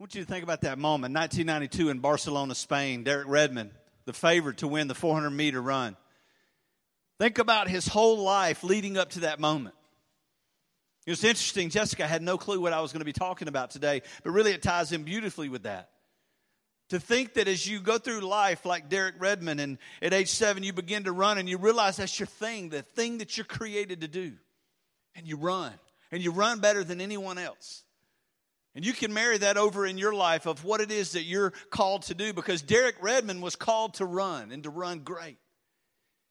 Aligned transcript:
want 0.00 0.14
you 0.14 0.22
to 0.22 0.26
think 0.26 0.42
about 0.42 0.62
that 0.62 0.78
moment 0.78 1.14
1992 1.14 1.90
in 1.90 1.98
Barcelona, 1.98 2.54
Spain. 2.54 3.04
Derek 3.04 3.28
Redmond, 3.28 3.70
the 4.06 4.14
favorite 4.14 4.56
to 4.58 4.66
win 4.66 4.88
the 4.88 4.94
400 4.94 5.28
meter 5.28 5.60
run. 5.60 5.94
Think 7.18 7.36
about 7.36 7.68
his 7.68 7.86
whole 7.86 8.16
life 8.22 8.64
leading 8.64 8.96
up 8.96 9.10
to 9.10 9.20
that 9.20 9.38
moment. 9.38 9.74
It 11.06 11.10
was 11.10 11.22
interesting. 11.22 11.68
Jessica 11.68 12.06
had 12.06 12.22
no 12.22 12.38
clue 12.38 12.62
what 12.62 12.72
I 12.72 12.80
was 12.80 12.92
going 12.92 13.02
to 13.02 13.04
be 13.04 13.12
talking 13.12 13.46
about 13.46 13.72
today, 13.72 14.00
but 14.24 14.30
really 14.30 14.52
it 14.52 14.62
ties 14.62 14.90
in 14.92 15.02
beautifully 15.02 15.50
with 15.50 15.64
that. 15.64 15.90
To 16.88 16.98
think 16.98 17.34
that 17.34 17.46
as 17.46 17.66
you 17.66 17.78
go 17.78 17.98
through 17.98 18.20
life 18.20 18.64
like 18.64 18.88
Derek 18.88 19.16
Redmond 19.18 19.60
and 19.60 19.76
at 20.00 20.14
age 20.14 20.30
seven 20.30 20.62
you 20.62 20.72
begin 20.72 21.04
to 21.04 21.12
run 21.12 21.36
and 21.36 21.46
you 21.46 21.58
realize 21.58 21.98
that's 21.98 22.18
your 22.18 22.26
thing, 22.26 22.70
the 22.70 22.80
thing 22.80 23.18
that 23.18 23.36
you're 23.36 23.44
created 23.44 24.00
to 24.00 24.08
do. 24.08 24.32
And 25.14 25.28
you 25.28 25.36
run. 25.36 25.74
And 26.10 26.22
you 26.22 26.32
run 26.32 26.60
better 26.60 26.84
than 26.84 27.02
anyone 27.02 27.36
else. 27.36 27.84
And 28.74 28.84
you 28.84 28.92
can 28.92 29.12
marry 29.12 29.38
that 29.38 29.56
over 29.56 29.84
in 29.84 29.98
your 29.98 30.14
life 30.14 30.46
of 30.46 30.64
what 30.64 30.80
it 30.80 30.92
is 30.92 31.12
that 31.12 31.24
you're 31.24 31.52
called 31.70 32.02
to 32.02 32.14
do 32.14 32.32
because 32.32 32.62
Derek 32.62 32.96
Redmond 33.02 33.42
was 33.42 33.56
called 33.56 33.94
to 33.94 34.06
run 34.06 34.52
and 34.52 34.62
to 34.62 34.70
run 34.70 35.00
great. 35.00 35.38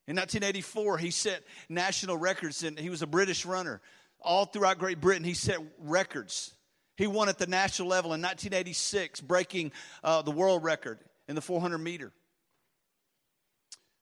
In 0.07 0.15
1984, 0.15 0.97
he 0.97 1.11
set 1.11 1.43
national 1.67 2.17
records, 2.17 2.63
and 2.63 2.79
he 2.79 2.89
was 2.89 3.01
a 3.01 3.07
British 3.07 3.45
runner. 3.45 3.81
All 4.21 4.45
throughout 4.45 4.79
Great 4.79 4.99
Britain, 4.99 5.23
he 5.23 5.35
set 5.35 5.59
records. 5.77 6.53
He 6.97 7.05
won 7.07 7.29
at 7.29 7.37
the 7.37 7.45
national 7.45 7.89
level 7.89 8.13
in 8.13 8.21
1986, 8.21 9.21
breaking 9.21 9.71
uh, 10.03 10.21
the 10.23 10.31
world 10.31 10.63
record 10.63 10.99
in 11.27 11.35
the 11.35 11.41
400 11.41 11.77
meter. 11.77 12.11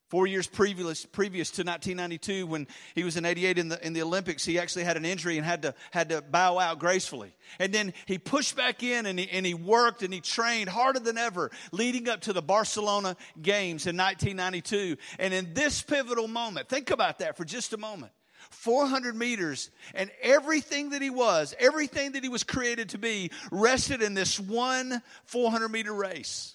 Four 0.08 0.26
years 0.26 0.46
previous, 0.46 1.04
previous 1.04 1.50
to 1.50 1.62
1992, 1.62 2.46
when 2.46 2.66
he 2.94 3.04
was 3.04 3.18
in 3.18 3.26
88 3.26 3.58
in 3.58 3.68
the, 3.68 3.86
in 3.86 3.92
the 3.92 4.00
Olympics, 4.00 4.42
he 4.42 4.58
actually 4.58 4.84
had 4.84 4.96
an 4.96 5.04
injury 5.04 5.36
and 5.36 5.44
had 5.44 5.62
to, 5.62 5.74
had 5.90 6.08
to 6.08 6.22
bow 6.22 6.58
out 6.58 6.78
gracefully. 6.78 7.36
And 7.58 7.74
then 7.74 7.92
he 8.06 8.16
pushed 8.16 8.56
back 8.56 8.82
in 8.82 9.04
and 9.04 9.18
he, 9.18 9.28
and 9.28 9.44
he 9.44 9.52
worked 9.52 10.02
and 10.02 10.12
he 10.12 10.20
trained 10.20 10.70
harder 10.70 10.98
than 10.98 11.18
ever 11.18 11.50
leading 11.72 12.08
up 12.08 12.22
to 12.22 12.32
the 12.32 12.40
Barcelona 12.40 13.16
Games 13.42 13.86
in 13.86 13.98
1992. 13.98 14.96
And 15.18 15.34
in 15.34 15.52
this 15.52 15.82
pivotal 15.82 16.26
moment, 16.26 16.70
think 16.70 16.90
about 16.90 17.18
that 17.18 17.36
for 17.36 17.44
just 17.44 17.74
a 17.74 17.78
moment. 17.78 18.12
400 18.50 19.14
meters 19.14 19.70
and 19.94 20.10
everything 20.22 20.90
that 20.90 21.02
he 21.02 21.10
was, 21.10 21.54
everything 21.58 22.12
that 22.12 22.22
he 22.22 22.30
was 22.30 22.44
created 22.44 22.90
to 22.90 22.98
be, 22.98 23.30
rested 23.50 24.00
in 24.00 24.14
this 24.14 24.40
one 24.40 25.02
400 25.24 25.68
meter 25.68 25.92
race. 25.92 26.54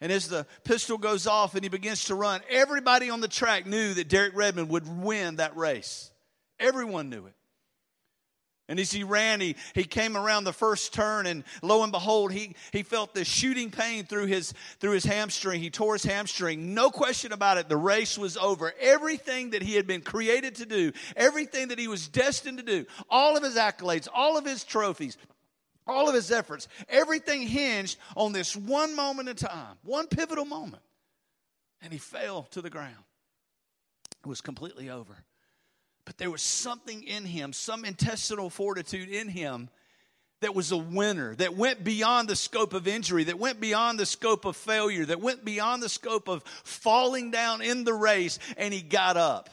And 0.00 0.12
as 0.12 0.28
the 0.28 0.46
pistol 0.64 0.98
goes 0.98 1.26
off 1.26 1.54
and 1.54 1.62
he 1.62 1.68
begins 1.68 2.04
to 2.06 2.14
run, 2.14 2.40
everybody 2.50 3.10
on 3.10 3.20
the 3.20 3.28
track 3.28 3.66
knew 3.66 3.94
that 3.94 4.08
Derek 4.08 4.36
Redmond 4.36 4.68
would 4.70 4.86
win 5.02 5.36
that 5.36 5.56
race. 5.56 6.10
Everyone 6.58 7.08
knew 7.08 7.26
it. 7.26 7.34
And 8.66 8.80
as 8.80 8.90
he 8.90 9.04
ran, 9.04 9.42
he, 9.42 9.56
he 9.74 9.84
came 9.84 10.16
around 10.16 10.44
the 10.44 10.52
first 10.52 10.94
turn, 10.94 11.26
and 11.26 11.44
lo 11.60 11.82
and 11.82 11.92
behold, 11.92 12.32
he, 12.32 12.54
he 12.72 12.82
felt 12.82 13.12
this 13.12 13.28
shooting 13.28 13.70
pain 13.70 14.06
through 14.06 14.24
his, 14.24 14.54
through 14.80 14.92
his 14.92 15.04
hamstring. 15.04 15.60
He 15.60 15.68
tore 15.68 15.94
his 15.94 16.04
hamstring. 16.04 16.72
No 16.72 16.90
question 16.90 17.32
about 17.32 17.58
it, 17.58 17.68
the 17.68 17.76
race 17.76 18.16
was 18.16 18.38
over. 18.38 18.72
Everything 18.80 19.50
that 19.50 19.62
he 19.62 19.74
had 19.74 19.86
been 19.86 20.00
created 20.00 20.54
to 20.56 20.66
do, 20.66 20.92
everything 21.14 21.68
that 21.68 21.78
he 21.78 21.88
was 21.88 22.08
destined 22.08 22.56
to 22.56 22.64
do, 22.64 22.86
all 23.10 23.36
of 23.36 23.42
his 23.42 23.56
accolades, 23.56 24.08
all 24.14 24.38
of 24.38 24.46
his 24.46 24.64
trophies, 24.64 25.18
all 25.86 26.08
of 26.08 26.14
his 26.14 26.30
efforts, 26.30 26.68
everything 26.88 27.42
hinged 27.42 27.98
on 28.16 28.32
this 28.32 28.56
one 28.56 28.96
moment 28.96 29.28
in 29.28 29.36
time, 29.36 29.76
one 29.82 30.06
pivotal 30.06 30.44
moment. 30.44 30.82
And 31.82 31.92
he 31.92 31.98
fell 31.98 32.44
to 32.52 32.62
the 32.62 32.70
ground. 32.70 33.04
It 34.24 34.28
was 34.28 34.40
completely 34.40 34.88
over. 34.88 35.14
But 36.06 36.18
there 36.18 36.30
was 36.30 36.42
something 36.42 37.02
in 37.02 37.24
him, 37.24 37.52
some 37.52 37.84
intestinal 37.84 38.50
fortitude 38.50 39.08
in 39.08 39.28
him 39.28 39.68
that 40.40 40.54
was 40.54 40.72
a 40.72 40.76
winner, 40.76 41.34
that 41.36 41.56
went 41.56 41.84
beyond 41.84 42.28
the 42.28 42.36
scope 42.36 42.74
of 42.74 42.86
injury, 42.86 43.24
that 43.24 43.38
went 43.38 43.60
beyond 43.60 43.98
the 43.98 44.04
scope 44.04 44.44
of 44.44 44.56
failure, 44.56 45.06
that 45.06 45.20
went 45.20 45.44
beyond 45.44 45.82
the 45.82 45.88
scope 45.88 46.28
of 46.28 46.42
falling 46.64 47.30
down 47.30 47.62
in 47.62 47.84
the 47.84 47.94
race, 47.94 48.38
and 48.58 48.74
he 48.74 48.82
got 48.82 49.16
up. 49.16 49.48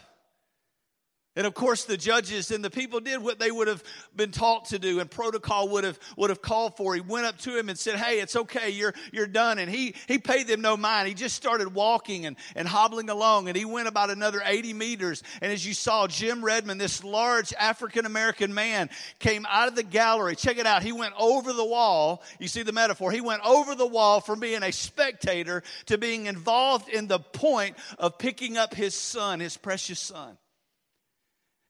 And 1.37 1.47
of 1.47 1.53
course, 1.53 1.86
the 1.86 1.95
judges 1.95 2.52
and 2.52 2.61
the 2.61 2.69
people 2.69 2.99
did 2.99 3.23
what 3.23 3.39
they 3.39 3.52
would 3.52 3.69
have 3.69 3.81
been 4.14 4.31
taught 4.31 4.65
to 4.65 4.80
do 4.80 4.99
and 4.99 5.09
protocol 5.09 5.69
would 5.69 5.86
have, 5.86 5.97
would 6.17 6.30
have 6.30 6.42
called 6.42 6.75
for. 6.75 6.93
He 6.93 6.99
went 6.99 7.25
up 7.25 7.37
to 7.39 7.58
him 7.58 7.69
and 7.69 7.80
said, 7.80 7.95
Hey, 7.95 8.19
it's 8.19 8.36
okay. 8.36 8.71
You're, 8.71 8.93
you're 9.14 9.27
done. 9.27 9.58
And 9.58 9.71
he, 9.71 9.95
he 10.09 10.17
paid 10.17 10.47
them 10.47 10.59
no 10.59 10.75
mind. 10.75 11.08
He 11.08 11.14
just 11.14 11.37
started 11.37 11.73
walking 11.73 12.25
and, 12.25 12.36
and 12.53 12.67
hobbling 12.67 13.09
along 13.09 13.47
and 13.47 13.55
he 13.55 13.64
went 13.64 13.87
about 13.87 14.09
another 14.09 14.42
80 14.43 14.73
meters. 14.73 15.23
And 15.42 15.53
as 15.53 15.65
you 15.65 15.73
saw, 15.73 16.05
Jim 16.05 16.43
Redmond, 16.43 16.81
this 16.81 17.02
large 17.02 17.53
African 17.53 18.05
American 18.05 18.53
man 18.53 18.89
came 19.19 19.45
out 19.49 19.69
of 19.69 19.75
the 19.75 19.83
gallery. 19.83 20.36
Check 20.36 20.58
it 20.58 20.65
out. 20.65 20.83
He 20.83 20.92
went 20.92 21.13
over 21.17 21.53
the 21.53 21.65
wall. 21.65 22.23
You 22.39 22.49
see 22.49 22.63
the 22.63 22.73
metaphor. 22.73 23.09
He 23.09 23.21
went 23.21 23.42
over 23.45 23.73
the 23.73 23.87
wall 23.87 24.19
from 24.19 24.42
being 24.42 24.63
a 24.63 24.71
spectator 24.73 25.63
to 25.86 25.98
being 25.98 26.25
involved 26.25 26.89
in 26.89 27.08
the 27.08 27.19
point 27.19 27.77
of 27.98 28.17
picking 28.17 28.58
up 28.58 28.73
his 28.73 28.95
son, 28.95 29.39
his 29.39 29.55
precious 29.55 29.99
son. 29.99 30.37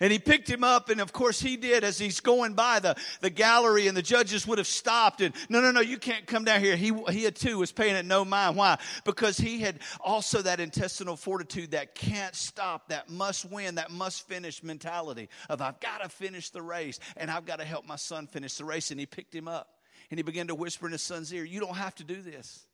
And 0.02 0.12
he 0.12 0.18
picked 0.18 0.50
him 0.50 0.64
up, 0.64 0.90
and 0.90 1.00
of 1.00 1.14
course 1.14 1.40
he 1.40 1.58
did 1.58 1.84
as 1.84 2.00
he's 2.00 2.20
going 2.20 2.56
by 2.56 2.80
the, 2.80 2.96
the 3.22 3.30
gallery, 3.30 3.88
and 3.88 3.96
the 3.96 4.02
judges 4.02 4.48
would 4.48 4.58
have 4.58 4.66
stopped 4.66 5.22
and, 5.22 5.34
no, 5.48 5.62
no, 5.62 5.70
no, 5.70 5.80
you 5.80 6.00
can't 6.00 6.26
come 6.26 6.44
down 6.44 6.60
here. 6.60 6.76
He, 6.76 6.92
he 7.12 7.30
too 7.30 7.60
was 7.60 7.72
paying 7.72 7.96
it 7.96 8.04
no 8.04 8.26
mind. 8.26 8.58
Why? 8.58 8.80
Because 9.06 9.38
he 9.38 9.60
had 9.60 9.78
also 10.00 10.42
that 10.42 10.60
intestinal 10.60 11.16
fortitude 11.16 11.72
that 11.72 11.94
can't 11.94 12.34
stop, 12.34 12.90
that 12.90 13.10
must 13.10 13.46
win, 13.46 13.76
that 13.76 13.92
must 13.92 14.28
finish 14.28 14.64
mentality 14.64 15.30
of 15.50 15.62
I've 15.62 15.80
got 15.80 16.02
to 16.02 16.10
finish 16.10 16.50
the 16.50 16.64
race, 16.64 17.00
and 17.16 17.30
I've 17.30 17.46
got 17.46 17.60
to 17.60 17.66
help 17.66 17.86
my 17.86 17.96
son 17.96 18.26
finish 18.26 18.56
the 18.56 18.66
race. 18.66 18.90
And 18.90 19.00
he 19.00 19.06
picked 19.06 19.36
him 19.36 19.48
up, 19.48 19.70
and 20.10 20.18
he 20.18 20.24
began 20.24 20.48
to 20.48 20.56
whisper 20.56 20.88
in 20.88 20.94
his 20.94 21.04
son's 21.04 21.32
ear, 21.32 21.46
You 21.46 21.60
don't 21.60 21.76
have 21.76 21.94
to 21.96 22.04
do 22.04 22.24
this. 22.24 22.66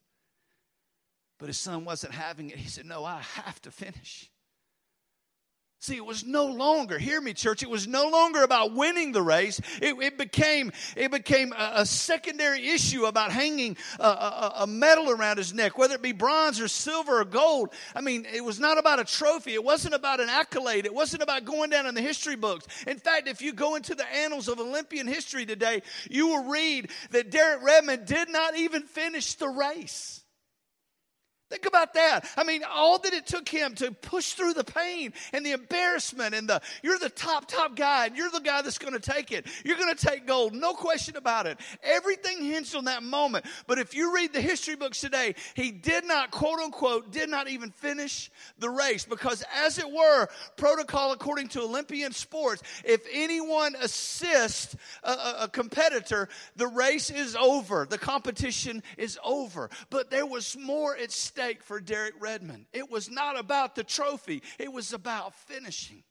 But 1.40 1.48
his 1.48 1.58
son 1.58 1.84
wasn't 1.84 2.14
having 2.14 2.52
it. 2.52 2.58
He 2.58 2.70
said, 2.70 2.86
No, 2.86 3.04
I 3.04 3.20
have 3.20 3.62
to 3.64 3.72
finish. 3.72 4.32
See, 5.80 5.96
it 5.96 6.06
was 6.06 6.26
no 6.26 6.48
longer, 6.48 6.98
hear 6.98 7.22
me, 7.22 7.36
church, 7.36 7.62
it 7.62 7.70
was 7.70 7.88
no 7.88 8.10
longer 8.10 8.42
about 8.42 8.74
winning 8.74 9.12
the 9.12 9.22
race. 9.22 9.62
It, 9.80 9.96
it 10.02 10.18
became, 10.18 10.72
it 10.96 11.12
became 11.12 11.54
a, 11.54 11.74
a, 11.76 11.86
secondary 11.86 12.70
issue 12.70 13.06
about 13.06 13.32
hanging 13.32 13.78
a, 14.00 14.04
a, 14.04 14.54
a, 14.62 14.68
medal 14.68 15.12
around 15.12 15.38
his 15.38 15.54
neck, 15.54 15.78
whether 15.78 15.94
it 15.94 16.02
be 16.02 16.14
bronze 16.14 16.60
or 16.60 16.68
silver 16.68 17.22
or 17.22 17.26
gold. 17.26 17.70
I 17.96 18.02
mean, 18.02 18.26
it 18.34 18.44
was 18.44 18.60
not 18.60 18.80
about 18.80 19.00
a 19.00 19.06
trophy. 19.06 19.54
It 19.54 19.64
wasn't 19.64 19.94
about 19.94 20.20
an 20.20 20.30
accolade. 20.30 20.88
It 20.88 20.94
wasn't 20.96 21.22
about 21.22 21.46
going 21.46 21.70
down 21.70 21.86
in 21.86 21.94
the 21.94 22.02
history 22.02 22.36
books. 22.36 22.66
In 22.88 22.98
fact, 22.98 23.28
if 23.28 23.44
you 23.44 23.54
go 23.54 23.76
into 23.76 23.94
the 23.94 24.12
annals 24.12 24.48
of 24.48 24.60
Olympian 24.60 25.06
history 25.06 25.46
today, 25.46 25.84
you 26.10 26.28
will 26.28 26.46
read 26.46 26.90
that 27.12 27.30
Derek 27.30 27.62
Redmond 27.62 28.08
did 28.08 28.30
not 28.30 28.58
even 28.58 28.82
finish 28.82 29.36
the 29.36 29.48
race. 29.48 30.17
Think 31.50 31.66
about 31.66 31.94
that. 31.94 32.28
I 32.36 32.44
mean, 32.44 32.64
all 32.70 33.00
that 33.00 33.14
it 33.14 33.26
took 33.26 33.48
him 33.48 33.74
to 33.76 33.92
push 33.92 34.34
through 34.34 34.54
the 34.54 34.66
pain 34.66 35.14
and 35.32 35.46
the 35.46 35.54
embarrassment 35.54 36.36
and 36.36 36.50
the, 36.50 36.62
you're 36.84 37.00
the 37.00 37.10
top, 37.10 37.48
top 37.48 37.74
guy 37.78 38.08
and 38.08 38.18
you're 38.18 38.30
the 38.30 38.42
guy 38.42 38.62
that's 38.62 38.78
going 38.78 38.94
to 38.94 39.00
take 39.00 39.32
it. 39.32 39.48
You're 39.64 39.78
going 39.78 39.96
to 39.96 40.06
take 40.06 40.28
gold. 40.28 40.54
No 40.54 40.74
question 40.74 41.16
about 41.16 41.48
it. 41.48 41.58
Everything 41.84 42.44
hinged 42.44 42.76
on 42.76 42.86
that 42.86 43.02
moment. 43.02 43.46
But 43.66 43.80
if 43.80 43.96
you 43.96 44.14
read 44.14 44.34
the 44.34 44.42
history 44.42 44.76
books 44.76 45.00
today, 45.00 45.36
he 45.54 45.72
did 45.72 46.06
not, 46.06 46.32
quote 46.32 46.60
unquote, 46.60 47.12
did 47.12 47.30
not 47.30 47.48
even 47.48 47.72
finish 47.72 48.30
the 48.60 48.70
race 48.70 49.06
because 49.06 49.42
as 49.56 49.78
it 49.78 49.90
were, 49.90 50.28
protocol 50.58 51.14
according 51.14 51.48
to 51.50 51.62
Olympian 51.62 52.12
sports, 52.12 52.62
if 52.84 53.08
anyone 53.14 53.74
assists 53.82 54.76
a, 55.02 55.12
a, 55.12 55.36
a 55.44 55.48
competitor, 55.48 56.28
the 56.58 56.68
race 56.68 57.10
is 57.10 57.38
over. 57.38 57.88
The 57.90 57.98
competition 57.98 58.84
is 58.98 59.18
over. 59.24 59.70
But 59.90 60.10
there 60.10 60.26
was 60.26 60.58
more 60.58 60.98
at 60.98 61.10
stake 61.10 61.37
for 61.62 61.80
Derek 61.80 62.16
Redmond. 62.20 62.66
It 62.74 62.90
was 62.90 63.10
not 63.10 63.40
about 63.40 63.76
the 63.76 63.84
trophy, 63.84 64.42
it 64.60 64.72
was 64.72 64.94
about 64.94 65.34
finishing. 65.36 66.04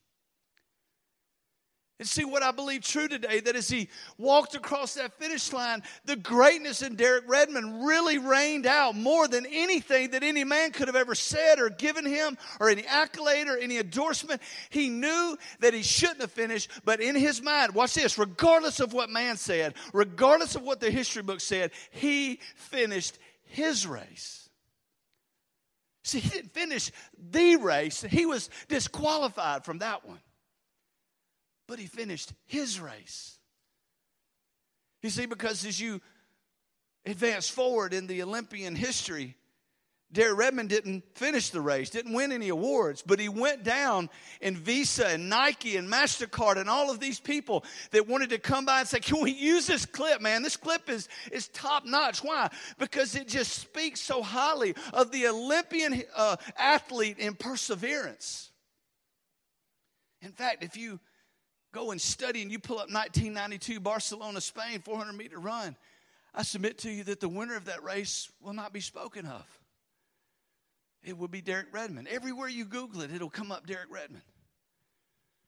And 1.99 2.07
see 2.07 2.27
what 2.27 2.43
I 2.43 2.51
believe 2.51 2.83
true 2.83 3.09
today 3.09 3.41
that 3.41 3.57
as 3.57 3.71
he 3.71 3.89
walked 4.19 4.55
across 4.55 4.95
that 4.95 5.19
finish 5.19 5.51
line, 5.51 5.83
the 6.05 6.17
greatness 6.17 6.83
in 6.83 6.95
Derek 6.95 7.25
Redmond 7.27 7.87
really 7.87 8.19
reigned 8.19 8.67
out 8.67 8.95
more 8.95 9.27
than 9.27 9.47
anything 9.47 10.11
that 10.11 10.23
any 10.23 10.45
man 10.45 10.73
could 10.73 10.89
have 10.89 10.97
ever 10.97 11.15
said 11.15 11.59
or 11.59 11.71
given 11.71 12.05
him 12.05 12.37
or 12.61 12.69
any 12.69 12.85
accolade 12.85 13.49
or 13.49 13.57
any 13.57 13.79
endorsement. 13.79 14.43
He 14.69 14.91
knew 14.91 15.39
that 15.61 15.73
he 15.73 15.83
shouldn't 15.83 16.21
have 16.21 16.33
finished, 16.33 16.71
but 16.85 17.01
in 17.01 17.15
his 17.15 17.41
mind, 17.41 17.75
watch 17.75 17.95
this, 17.95 18.19
regardless 18.19 18.79
of 18.79 18.93
what 18.93 19.09
man 19.09 19.39
said, 19.39 19.73
regardless 19.95 20.55
of 20.55 20.63
what 20.63 20.81
the 20.81 20.91
history 20.91 21.23
book 21.23 21.41
said, 21.41 21.71
he 21.93 22.41
finished 22.57 23.19
his 23.45 23.87
race. 23.87 24.46
See, 26.07 26.21
he 26.21 26.29
didn't 26.29 26.55
finish 26.55 26.93
the 27.19 27.57
race, 27.57 28.03
he 28.03 28.27
was 28.27 28.49
disqualified 28.69 29.65
from 29.65 29.79
that 29.79 30.07
one. 30.07 30.21
But 31.67 31.81
he 31.81 31.87
finished 31.87 32.33
his 32.45 32.79
race. 32.79 33.41
You 35.03 35.11
see, 35.11 35.27
because 35.27 35.67
as 35.67 35.81
you 35.81 36.01
advance 37.05 37.49
forward 37.49 37.93
in 37.93 38.07
the 38.07 38.23
Olympian 38.23 38.77
history, 38.77 39.37
Derek 40.13 40.39
Redmond 40.39 40.69
didn't 40.69 41.03
finish 41.17 41.51
the 41.51 41.61
race, 41.61 41.91
didn't 41.91 42.13
win 42.13 42.31
any 42.31 42.49
awards, 42.49 43.03
but 43.03 43.19
he 43.19 43.29
went 43.29 43.65
down 43.65 44.09
and 44.41 44.57
Visa 44.57 45.09
and 45.09 45.29
Nike 45.29 45.77
and 45.77 45.91
MasterCard 45.91 46.59
and 46.59 46.71
all 46.71 46.93
of 46.93 47.01
these 47.01 47.19
people 47.19 47.65
that 47.91 48.07
wanted 48.07 48.31
to 48.31 48.39
come 48.39 48.65
by 48.65 48.81
and 48.81 48.89
say, 48.89 49.01
Can 49.01 49.21
we 49.21 49.33
use 49.33 49.67
this 49.67 49.85
clip, 49.85 50.21
man? 50.21 50.45
This 50.45 50.57
clip 50.57 50.89
is, 50.89 51.09
is 51.33 51.49
top 51.49 51.85
notch. 51.85 52.23
Why? 52.23 52.49
Because 52.79 53.17
it 53.17 53.27
just 53.27 53.53
speaks 53.53 54.01
so 54.01 54.23
highly 54.23 54.77
of 54.93 55.11
the 55.11 55.27
Olympian 55.27 56.03
uh, 56.15 56.37
athlete 56.57 57.19
in 57.19 57.35
perseverance. 57.35 58.51
In 60.23 60.31
fact, 60.31 60.63
if 60.63 60.77
you 60.77 61.01
go 61.73 61.91
and 61.91 62.01
study 62.01 62.43
and 62.43 62.51
you 62.51 62.61
pull 62.61 62.77
up 62.77 62.91
1992 62.93 63.81
Barcelona, 63.81 64.41
Spain 64.41 64.81
400 64.81 65.13
meter 65.15 65.41
run, 65.41 65.77
I 66.33 66.43
submit 66.43 66.79
to 66.79 66.91
you 66.91 67.03
that 67.05 67.19
the 67.19 67.29
winner 67.29 67.57
of 67.57 67.65
that 67.65 67.83
race 67.83 68.31
will 68.41 68.53
not 68.53 68.73
be 68.73 68.81
spoken 68.81 69.27
of 69.27 69.45
it 71.07 71.17
would 71.17 71.31
be 71.31 71.41
Derek 71.41 71.69
Redmond. 71.73 72.09
Everywhere 72.09 72.49
you 72.49 72.65
Google 72.65 73.01
it, 73.03 73.13
it'll 73.15 73.31
come 73.31 73.53
up 73.53 73.67
Derek 73.67 73.91
Redmond. 73.91 74.25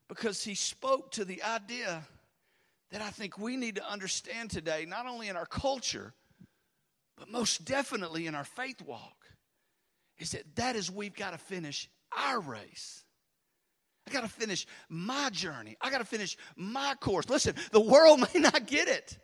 Because 0.08 0.42
he 0.42 0.54
spoke 0.54 1.10
to 1.12 1.24
the 1.24 1.42
idea 1.42 2.06
that 2.92 3.02
I 3.02 3.10
think 3.10 3.36
we 3.36 3.56
need 3.56 3.74
to 3.74 3.86
understand 3.86 4.50
today, 4.50 4.86
not 4.88 5.06
only 5.06 5.28
in 5.28 5.36
our 5.36 5.44
culture, 5.44 6.14
but 7.18 7.28
most 7.28 7.64
definitely 7.64 8.26
in 8.26 8.34
our 8.36 8.44
faith 8.44 8.80
walk, 8.80 9.26
is 10.18 10.30
that 10.30 10.44
that 10.56 10.76
is 10.76 10.90
we've 10.90 11.14
got 11.14 11.32
to 11.32 11.38
finish 11.38 11.90
our 12.16 12.40
race. 12.40 13.04
I 14.06 14.12
got 14.12 14.22
to 14.22 14.28
finish 14.28 14.64
my 14.88 15.28
journey. 15.30 15.76
I 15.82 15.90
got 15.90 15.98
to 15.98 16.04
finish 16.04 16.38
my 16.56 16.94
course. 17.00 17.28
Listen, 17.28 17.54
the 17.72 17.80
world 17.80 18.20
may 18.34 18.40
not 18.40 18.66
get 18.66 18.88
it. 18.88 19.18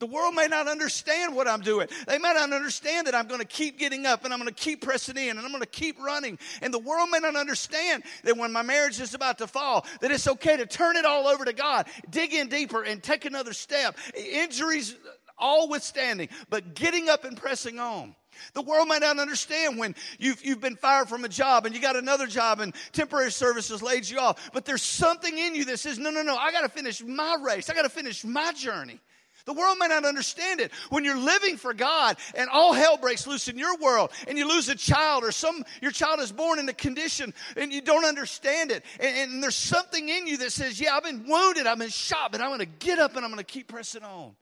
The 0.00 0.06
world 0.06 0.34
may 0.34 0.46
not 0.46 0.66
understand 0.66 1.36
what 1.36 1.46
I'm 1.46 1.60
doing. 1.60 1.86
They 2.06 2.16
may 2.16 2.32
not 2.32 2.52
understand 2.52 3.06
that 3.06 3.14
I'm 3.14 3.28
going 3.28 3.40
to 3.40 3.46
keep 3.46 3.78
getting 3.78 4.06
up 4.06 4.24
and 4.24 4.32
I'm 4.32 4.40
going 4.40 4.52
to 4.52 4.54
keep 4.54 4.80
pressing 4.80 5.18
in 5.18 5.36
and 5.36 5.40
I'm 5.40 5.50
going 5.52 5.60
to 5.60 5.68
keep 5.68 6.00
running. 6.00 6.38
And 6.62 6.72
the 6.72 6.78
world 6.78 7.10
may 7.10 7.18
not 7.18 7.36
understand 7.36 8.02
that 8.24 8.36
when 8.36 8.50
my 8.50 8.62
marriage 8.62 8.98
is 8.98 9.12
about 9.12 9.36
to 9.38 9.46
fall, 9.46 9.86
that 10.00 10.10
it's 10.10 10.26
okay 10.26 10.56
to 10.56 10.64
turn 10.64 10.96
it 10.96 11.04
all 11.04 11.28
over 11.28 11.44
to 11.44 11.52
God, 11.52 11.86
dig 12.08 12.32
in 12.32 12.48
deeper 12.48 12.82
and 12.82 13.02
take 13.02 13.26
another 13.26 13.52
step. 13.52 13.98
Injuries 14.16 14.96
all 15.36 15.68
withstanding, 15.68 16.30
but 16.48 16.74
getting 16.74 17.10
up 17.10 17.24
and 17.24 17.36
pressing 17.36 17.78
on. 17.78 18.14
The 18.54 18.62
world 18.62 18.88
may 18.88 19.00
not 19.00 19.18
understand 19.18 19.78
when 19.78 19.94
you've, 20.18 20.42
you've 20.42 20.62
been 20.62 20.76
fired 20.76 21.10
from 21.10 21.26
a 21.26 21.28
job 21.28 21.66
and 21.66 21.74
you 21.74 21.80
got 21.80 21.96
another 21.96 22.26
job 22.26 22.60
and 22.60 22.74
temporary 22.92 23.32
services 23.32 23.82
laid 23.82 24.08
you 24.08 24.18
off. 24.18 24.50
But 24.54 24.64
there's 24.64 24.82
something 24.82 25.36
in 25.36 25.54
you 25.54 25.66
that 25.66 25.78
says, 25.78 25.98
no, 25.98 26.08
no, 26.08 26.22
no, 26.22 26.36
I 26.36 26.52
got 26.52 26.62
to 26.62 26.70
finish 26.70 27.02
my 27.02 27.36
race. 27.42 27.68
I 27.68 27.74
got 27.74 27.82
to 27.82 27.90
finish 27.90 28.24
my 28.24 28.52
journey. 28.52 28.98
The 29.44 29.52
world 29.52 29.78
may 29.78 29.88
not 29.88 30.04
understand 30.04 30.60
it. 30.60 30.72
When 30.90 31.04
you're 31.04 31.18
living 31.18 31.56
for 31.56 31.74
God 31.74 32.16
and 32.34 32.48
all 32.50 32.72
hell 32.72 32.96
breaks 32.96 33.26
loose 33.26 33.48
in 33.48 33.58
your 33.58 33.76
world 33.78 34.10
and 34.28 34.36
you 34.36 34.48
lose 34.48 34.68
a 34.68 34.74
child 34.74 35.24
or 35.24 35.32
some 35.32 35.64
your 35.80 35.90
child 35.90 36.20
is 36.20 36.32
born 36.32 36.58
in 36.58 36.68
a 36.68 36.74
condition 36.74 37.34
and 37.56 37.72
you 37.72 37.80
don't 37.80 38.04
understand 38.04 38.70
it 38.70 38.84
and, 38.98 39.16
and 39.16 39.42
there's 39.42 39.56
something 39.56 40.08
in 40.08 40.26
you 40.26 40.36
that 40.38 40.52
says, 40.52 40.80
yeah, 40.80 40.94
I've 40.94 41.04
been 41.04 41.26
wounded, 41.26 41.66
I've 41.66 41.78
been 41.78 41.88
shot, 41.88 42.32
but 42.32 42.40
I'm 42.40 42.48
going 42.48 42.60
to 42.60 42.66
get 42.66 42.98
up 42.98 43.16
and 43.16 43.24
I'm 43.24 43.30
going 43.30 43.38
to 43.38 43.44
keep 43.44 43.68
pressing 43.68 44.02
on. 44.02 44.34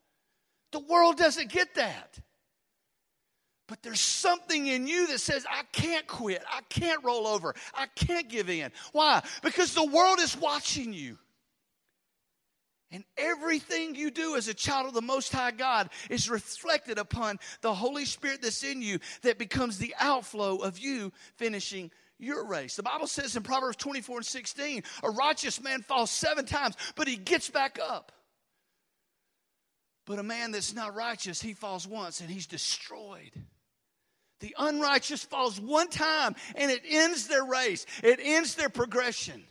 The 0.73 0.81
world 0.81 1.17
doesn't 1.17 1.51
get 1.51 1.75
that. 1.77 2.19
But 3.69 3.83
there's 3.83 4.01
something 4.01 4.67
in 4.67 4.87
you 4.87 5.07
that 5.09 5.21
says, 5.21 5.45
I 5.49 5.63
can't 5.73 6.07
quit. 6.07 6.43
I 6.51 6.63
can't 6.71 7.05
roll 7.05 7.27
over. 7.27 7.55
I 7.75 7.87
can't 7.95 8.29
give 8.29 8.49
in. 8.49 8.73
Why? 8.93 9.23
Because 9.43 9.75
the 9.75 9.85
world 9.85 10.21
is 10.21 10.37
watching 10.37 10.95
you. 10.95 11.19
And 12.91 13.05
everything 13.19 13.95
you 13.95 14.11
do 14.11 14.37
as 14.37 14.49
a 14.49 14.55
child 14.55 14.87
of 14.87 14.95
the 14.95 15.03
Most 15.03 15.31
High 15.31 15.51
God 15.51 15.91
is 16.09 16.31
reflected 16.31 16.99
upon 16.99 17.39
the 17.61 17.75
Holy 17.75 18.07
Spirit 18.07 18.41
that's 18.41 18.65
in 18.65 18.81
you 18.81 18.99
that 19.23 19.39
becomes 19.39 19.77
the 19.77 19.95
outflow 20.01 20.57
of 20.57 20.79
you 20.79 21.13
finishing 21.37 21.91
your 22.19 22.47
race. 22.47 22.77
The 22.77 22.83
Bible 22.83 23.07
says 23.07 23.37
in 23.37 23.43
Proverbs 23.43 23.77
24 23.77 24.19
and 24.19 24.27
16, 24.27 24.83
a 25.03 25.11
righteous 25.11 25.63
man 25.63 25.83
falls 25.83 26.11
seven 26.11 26.47
times, 26.47 26.77
but 26.97 27.09
he 27.09 27.17
gets 27.17 27.51
back 27.51 27.79
up. 27.79 28.13
But 30.07 30.19
a 30.19 30.23
man 30.23 30.53
that's 30.53 30.75
not 30.75 30.95
righteous, 30.95 31.43
he 31.43 31.53
falls 31.53 31.87
once 31.87 32.21
and 32.21 32.31
he's 32.31 32.47
destroyed. 32.47 33.33
The 34.41 34.55
unrighteous 34.59 35.25
falls 35.25 35.61
one 35.61 35.89
time 35.89 36.35
and 36.55 36.71
it 36.71 36.83
ends 36.89 37.29
their 37.29 37.45
race, 37.45 37.85
it 38.03 38.19
ends 38.23 38.55
their 38.55 38.71
progression. 38.71 39.45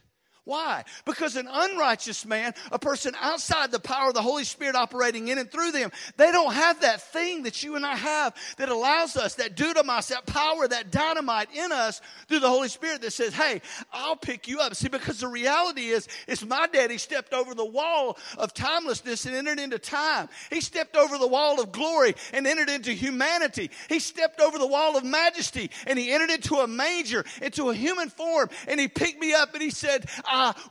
Why? 0.47 0.85
Because 1.03 1.35
an 1.35 1.49
unrighteous 1.51 2.25
man, 2.25 2.53
a 2.71 2.79
person 2.79 3.13
outside 3.19 3.69
the 3.69 3.81
power 3.81 4.07
of 4.07 4.13
the 4.13 4.21
Holy 4.21 4.45
Spirit 4.45 4.77
operating 4.77 5.27
in 5.27 5.37
and 5.37 5.51
through 5.51 5.73
them, 5.73 5.91
they 6.15 6.31
don't 6.31 6.53
have 6.53 6.79
that 6.81 7.01
thing 7.01 7.43
that 7.43 7.63
you 7.63 7.75
and 7.75 7.85
I 7.85 7.97
have 7.97 8.33
that 8.55 8.69
allows 8.69 9.17
us, 9.17 9.35
that 9.35 9.57
dunamis, 9.57 10.07
that 10.07 10.25
power, 10.25 10.65
that 10.65 10.89
dynamite 10.89 11.49
in 11.53 11.73
us 11.73 11.99
through 12.29 12.39
the 12.39 12.47
Holy 12.47 12.69
Spirit 12.69 13.01
that 13.01 13.11
says, 13.11 13.33
hey, 13.33 13.61
I'll 13.91 14.15
pick 14.15 14.47
you 14.47 14.61
up. 14.61 14.73
See, 14.73 14.87
because 14.87 15.19
the 15.19 15.27
reality 15.27 15.87
is, 15.87 16.07
is 16.29 16.45
my 16.45 16.65
daddy 16.71 16.97
stepped 16.97 17.33
over 17.33 17.53
the 17.53 17.65
wall 17.65 18.17
of 18.37 18.53
timelessness 18.53 19.25
and 19.25 19.35
entered 19.35 19.59
into 19.59 19.79
time. 19.79 20.29
He 20.49 20.61
stepped 20.61 20.95
over 20.95 21.17
the 21.17 21.27
wall 21.27 21.59
of 21.59 21.73
glory 21.73 22.15
and 22.31 22.47
entered 22.47 22.69
into 22.69 22.93
humanity. 22.93 23.69
He 23.89 23.99
stepped 23.99 24.39
over 24.39 24.57
the 24.57 24.65
wall 24.65 24.95
of 24.95 25.03
majesty 25.03 25.71
and 25.85 25.99
he 25.99 26.09
entered 26.09 26.29
into 26.29 26.55
a 26.55 26.67
manger, 26.67 27.25
into 27.41 27.69
a 27.69 27.73
human 27.73 28.09
form, 28.09 28.49
and 28.69 28.79
he 28.79 28.87
picked 28.87 29.19
me 29.19 29.33
up 29.33 29.53
and 29.53 29.61
he 29.61 29.71
said, 29.71 30.05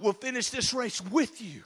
will 0.00 0.12
finish 0.12 0.50
this 0.50 0.74
race 0.74 1.00
with 1.00 1.40
you. 1.40 1.62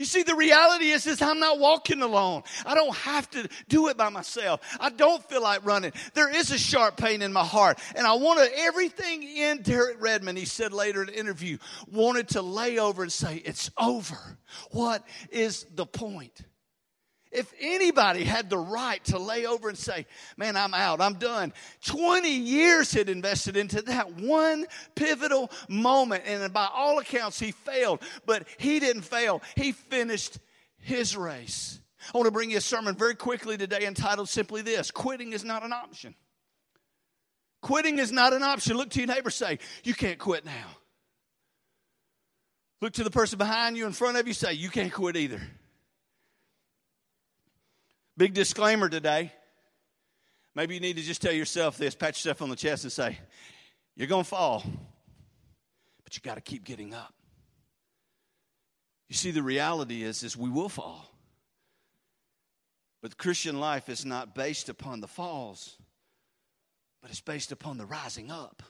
You 0.00 0.06
see, 0.06 0.22
the 0.22 0.34
reality 0.34 0.86
is, 0.86 1.06
is 1.06 1.20
I'm 1.20 1.40
not 1.40 1.58
walking 1.58 2.00
alone. 2.00 2.42
I 2.64 2.74
don't 2.74 2.96
have 2.96 3.28
to 3.32 3.46
do 3.68 3.88
it 3.88 3.98
by 3.98 4.08
myself. 4.08 4.62
I 4.80 4.88
don't 4.88 5.22
feel 5.28 5.42
like 5.42 5.66
running. 5.66 5.92
There 6.14 6.34
is 6.34 6.50
a 6.50 6.56
sharp 6.56 6.96
pain 6.96 7.20
in 7.20 7.34
my 7.34 7.44
heart. 7.44 7.78
And 7.94 8.06
I 8.06 8.14
wanted 8.14 8.50
everything 8.56 9.22
in 9.22 9.60
Derek 9.60 10.00
Redmond, 10.00 10.38
he 10.38 10.46
said 10.46 10.72
later 10.72 11.02
in 11.02 11.08
the 11.08 11.18
interview, 11.18 11.58
wanted 11.86 12.28
to 12.30 12.40
lay 12.40 12.78
over 12.78 13.02
and 13.02 13.12
say, 13.12 13.42
it's 13.44 13.70
over. 13.76 14.38
What 14.70 15.06
is 15.28 15.66
the 15.74 15.84
point? 15.84 16.32
If 17.32 17.52
anybody 17.60 18.24
had 18.24 18.50
the 18.50 18.58
right 18.58 19.02
to 19.04 19.18
lay 19.18 19.46
over 19.46 19.68
and 19.68 19.78
say, 19.78 20.06
Man, 20.36 20.56
I'm 20.56 20.74
out, 20.74 21.00
I'm 21.00 21.14
done, 21.14 21.52
20 21.86 22.28
years 22.28 22.92
had 22.92 23.08
invested 23.08 23.56
into 23.56 23.82
that 23.82 24.14
one 24.14 24.66
pivotal 24.96 25.50
moment. 25.68 26.24
And 26.26 26.52
by 26.52 26.68
all 26.72 26.98
accounts, 26.98 27.38
he 27.38 27.52
failed, 27.52 28.02
but 28.26 28.46
he 28.58 28.80
didn't 28.80 29.02
fail. 29.02 29.42
He 29.54 29.72
finished 29.72 30.38
his 30.78 31.16
race. 31.16 31.80
I 32.12 32.16
want 32.16 32.26
to 32.26 32.32
bring 32.32 32.50
you 32.50 32.56
a 32.58 32.62
sermon 32.62 32.96
very 32.96 33.14
quickly 33.14 33.56
today 33.56 33.86
entitled 33.86 34.28
simply 34.28 34.62
this 34.62 34.90
Quitting 34.90 35.32
is 35.32 35.44
not 35.44 35.62
an 35.62 35.72
option. 35.72 36.14
Quitting 37.62 37.98
is 37.98 38.10
not 38.10 38.32
an 38.32 38.42
option. 38.42 38.76
Look 38.76 38.90
to 38.90 39.00
your 39.00 39.08
neighbor, 39.08 39.30
say, 39.30 39.58
You 39.84 39.94
can't 39.94 40.18
quit 40.18 40.44
now. 40.44 40.76
Look 42.80 42.94
to 42.94 43.04
the 43.04 43.10
person 43.10 43.38
behind 43.38 43.76
you, 43.76 43.86
in 43.86 43.92
front 43.92 44.16
of 44.16 44.26
you, 44.26 44.32
say, 44.32 44.54
You 44.54 44.70
can't 44.70 44.92
quit 44.92 45.16
either. 45.16 45.40
Big 48.20 48.34
disclaimer 48.34 48.90
today. 48.90 49.32
Maybe 50.54 50.74
you 50.74 50.80
need 50.80 50.96
to 50.96 51.02
just 51.02 51.22
tell 51.22 51.32
yourself 51.32 51.78
this, 51.78 51.94
pat 51.94 52.10
yourself 52.10 52.42
on 52.42 52.50
the 52.50 52.54
chest 52.54 52.84
and 52.84 52.92
say, 52.92 53.18
You're 53.96 54.08
going 54.08 54.24
to 54.24 54.28
fall, 54.28 54.62
but 56.04 56.14
you 56.14 56.20
got 56.20 56.34
to 56.34 56.42
keep 56.42 56.62
getting 56.62 56.92
up. 56.92 57.14
You 59.08 59.14
see, 59.14 59.30
the 59.30 59.42
reality 59.42 60.02
is, 60.02 60.22
is 60.22 60.36
we 60.36 60.50
will 60.50 60.68
fall. 60.68 61.10
But 63.00 63.12
the 63.12 63.16
Christian 63.16 63.58
life 63.58 63.88
is 63.88 64.04
not 64.04 64.34
based 64.34 64.68
upon 64.68 65.00
the 65.00 65.08
falls, 65.08 65.78
but 67.00 67.10
it's 67.10 67.22
based 67.22 67.52
upon 67.52 67.78
the 67.78 67.86
rising 67.86 68.30
up. 68.30 68.62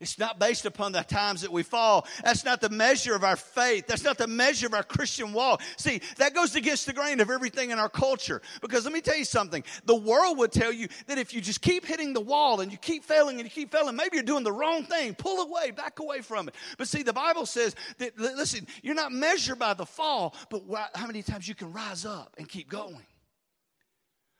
It's 0.00 0.18
not 0.18 0.38
based 0.38 0.64
upon 0.64 0.92
the 0.92 1.02
times 1.02 1.42
that 1.42 1.52
we 1.52 1.62
fall. 1.62 2.06
That's 2.24 2.42
not 2.42 2.62
the 2.62 2.70
measure 2.70 3.14
of 3.14 3.22
our 3.22 3.36
faith. 3.36 3.86
That's 3.86 4.02
not 4.02 4.16
the 4.16 4.26
measure 4.26 4.66
of 4.66 4.72
our 4.72 4.82
Christian 4.82 5.34
walk. 5.34 5.60
See, 5.76 6.00
that 6.16 6.32
goes 6.32 6.56
against 6.56 6.86
the 6.86 6.94
grain 6.94 7.20
of 7.20 7.28
everything 7.28 7.70
in 7.70 7.78
our 7.78 7.90
culture. 7.90 8.40
Because 8.62 8.84
let 8.84 8.94
me 8.94 9.02
tell 9.02 9.16
you 9.16 9.26
something. 9.26 9.62
The 9.84 9.94
world 9.94 10.38
would 10.38 10.52
tell 10.52 10.72
you 10.72 10.88
that 11.06 11.18
if 11.18 11.34
you 11.34 11.42
just 11.42 11.60
keep 11.60 11.84
hitting 11.84 12.14
the 12.14 12.20
wall 12.20 12.62
and 12.62 12.72
you 12.72 12.78
keep 12.78 13.04
failing 13.04 13.40
and 13.40 13.44
you 13.44 13.50
keep 13.50 13.70
failing, 13.70 13.94
maybe 13.94 14.16
you're 14.16 14.22
doing 14.22 14.42
the 14.42 14.52
wrong 14.52 14.84
thing. 14.84 15.14
Pull 15.14 15.42
away, 15.42 15.70
back 15.70 15.98
away 15.98 16.22
from 16.22 16.48
it. 16.48 16.54
But 16.78 16.88
see, 16.88 17.02
the 17.02 17.12
Bible 17.12 17.44
says 17.44 17.76
that, 17.98 18.18
listen, 18.18 18.66
you're 18.82 18.94
not 18.94 19.12
measured 19.12 19.58
by 19.58 19.74
the 19.74 19.84
fall, 19.84 20.34
but 20.48 20.62
how 20.94 21.06
many 21.08 21.22
times 21.22 21.46
you 21.46 21.54
can 21.54 21.74
rise 21.74 22.06
up 22.06 22.36
and 22.38 22.48
keep 22.48 22.70
going. 22.70 23.02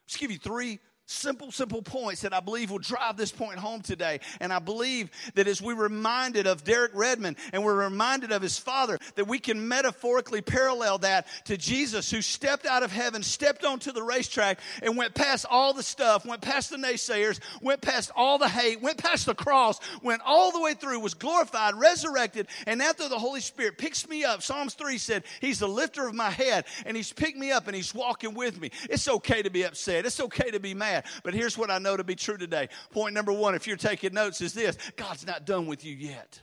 Let's 0.07 0.17
give 0.17 0.31
you 0.31 0.39
three 0.39 0.81
simple, 1.11 1.51
simple 1.51 1.83
points 1.83 2.23
that 2.23 2.33
I 2.33 2.41
believe 2.41 2.71
will 2.71 2.79
drive 2.79 3.17
this 3.17 3.33
point 3.33 3.59
home 3.59 3.81
today. 3.81 4.21
And 4.41 4.53
I 4.53 4.59
believe 4.59 5.11
that 5.35 5.47
as 5.49 5.61
we're 5.61 5.75
reminded 5.75 6.47
of 6.47 6.65
Derek 6.65 6.93
Redmond 6.95 7.37
and 7.53 7.65
we're 7.65 7.75
reminded 7.85 8.33
of 8.33 8.43
his 8.43 8.59
father, 8.59 8.99
that 9.17 9.27
we 9.27 9.39
can 9.39 9.69
metaphorically 9.69 10.41
parallel 10.41 10.99
that 10.99 11.27
to 11.47 11.57
Jesus 11.57 12.11
who 12.11 12.23
stepped 12.23 12.67
out 12.67 12.83
of 12.83 12.93
heaven, 12.93 13.23
stepped 13.23 13.65
onto 13.65 13.93
the 13.93 14.03
racetrack 14.03 14.61
and 14.83 14.97
went 14.97 15.15
past 15.15 15.47
all 15.51 15.73
the 15.73 15.83
stuff, 15.83 16.25
went 16.25 16.43
past 16.43 16.71
the 16.71 16.77
naysayers, 16.77 17.41
went 17.61 17.81
past 17.81 18.11
all 18.15 18.39
the 18.39 18.49
hate, 18.49 18.81
went 18.81 18.99
past 18.99 19.27
the 19.27 19.35
cross, 19.35 19.81
went 20.03 20.23
all 20.25 20.53
the 20.53 20.61
way 20.61 20.75
through, 20.75 21.01
was 21.01 21.15
glorified, 21.15 21.75
resurrected, 21.75 22.47
and 22.67 22.81
after 22.81 23.09
the 23.09 23.19
Holy 23.19 23.41
Spirit 23.41 23.79
picks 23.79 24.09
me 24.09 24.25
up. 24.25 24.43
Psalms 24.43 24.75
3 24.75 24.99
said, 24.99 25.25
He's 25.41 25.59
the 25.59 25.69
lifter 25.69 26.07
of 26.07 26.15
my 26.15 26.31
head, 26.31 26.65
and 26.87 26.97
He's 26.97 27.13
picked 27.13 27.37
me 27.37 27.51
up 27.51 27.67
and 27.67 27.75
He's 27.75 27.95
walking 27.95 28.35
with 28.35 28.61
me. 28.61 28.71
It's 28.89 29.09
okay 29.09 29.43
to 29.43 29.51
be 29.51 29.65
upset. 29.65 30.07
It's 30.07 30.21
okay 30.21 30.51
to 30.51 30.61
be 30.61 30.75
mad. 30.75 31.00
But 31.23 31.35
here's 31.35 31.57
what 31.57 31.71
I 31.71 31.79
know 31.79 31.97
to 31.97 32.05
be 32.05 32.15
true 32.15 32.37
today. 32.37 32.69
Point 32.91 33.15
number 33.15 33.33
one, 33.33 33.55
if 33.55 33.67
you're 33.67 33.77
taking 33.77 34.15
notes, 34.15 34.41
is 34.41 34.55
this 34.55 34.77
God's 34.97 35.27
not 35.27 35.45
done 35.45 35.67
with 35.67 35.85
you 35.85 35.95
yet. 35.95 36.41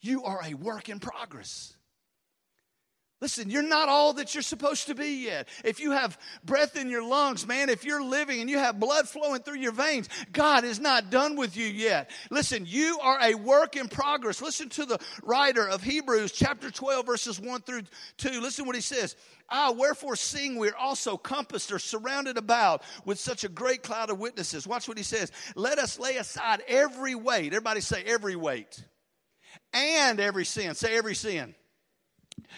You 0.00 0.24
are 0.24 0.40
a 0.44 0.54
work 0.54 0.88
in 0.88 0.98
progress. 0.98 1.76
Listen, 3.20 3.50
you're 3.50 3.62
not 3.62 3.90
all 3.90 4.14
that 4.14 4.34
you're 4.34 4.42
supposed 4.42 4.86
to 4.86 4.94
be 4.94 5.24
yet. 5.24 5.46
If 5.62 5.78
you 5.78 5.90
have 5.90 6.18
breath 6.42 6.74
in 6.74 6.88
your 6.88 7.06
lungs, 7.06 7.46
man, 7.46 7.68
if 7.68 7.84
you're 7.84 8.02
living 8.02 8.40
and 8.40 8.48
you 8.48 8.58
have 8.58 8.80
blood 8.80 9.06
flowing 9.10 9.42
through 9.42 9.58
your 9.58 9.72
veins, 9.72 10.08
God 10.32 10.64
is 10.64 10.80
not 10.80 11.10
done 11.10 11.36
with 11.36 11.54
you 11.54 11.66
yet. 11.66 12.10
Listen, 12.30 12.64
you 12.66 12.98
are 13.02 13.18
a 13.20 13.34
work 13.34 13.76
in 13.76 13.88
progress. 13.88 14.40
Listen 14.40 14.70
to 14.70 14.86
the 14.86 14.98
writer 15.22 15.68
of 15.68 15.82
Hebrews, 15.82 16.32
chapter 16.32 16.70
12, 16.70 17.04
verses 17.04 17.38
1 17.38 17.60
through 17.60 17.82
2. 18.16 18.40
Listen 18.40 18.64
what 18.64 18.74
he 18.74 18.80
says. 18.80 19.16
Ah, 19.50 19.74
wherefore, 19.76 20.16
seeing 20.16 20.56
we're 20.56 20.74
also 20.76 21.18
compassed 21.18 21.72
or 21.72 21.78
surrounded 21.78 22.38
about 22.38 22.82
with 23.04 23.18
such 23.18 23.44
a 23.44 23.50
great 23.50 23.82
cloud 23.82 24.08
of 24.08 24.18
witnesses. 24.18 24.66
Watch 24.66 24.88
what 24.88 24.96
he 24.96 25.04
says. 25.04 25.30
Let 25.54 25.78
us 25.78 25.98
lay 25.98 26.16
aside 26.16 26.62
every 26.66 27.14
weight. 27.14 27.48
Everybody 27.48 27.82
say 27.82 28.02
every 28.06 28.36
weight. 28.36 28.82
And 29.74 30.20
every 30.20 30.46
sin. 30.46 30.74
Say 30.74 30.96
every 30.96 31.14
sin 31.14 31.54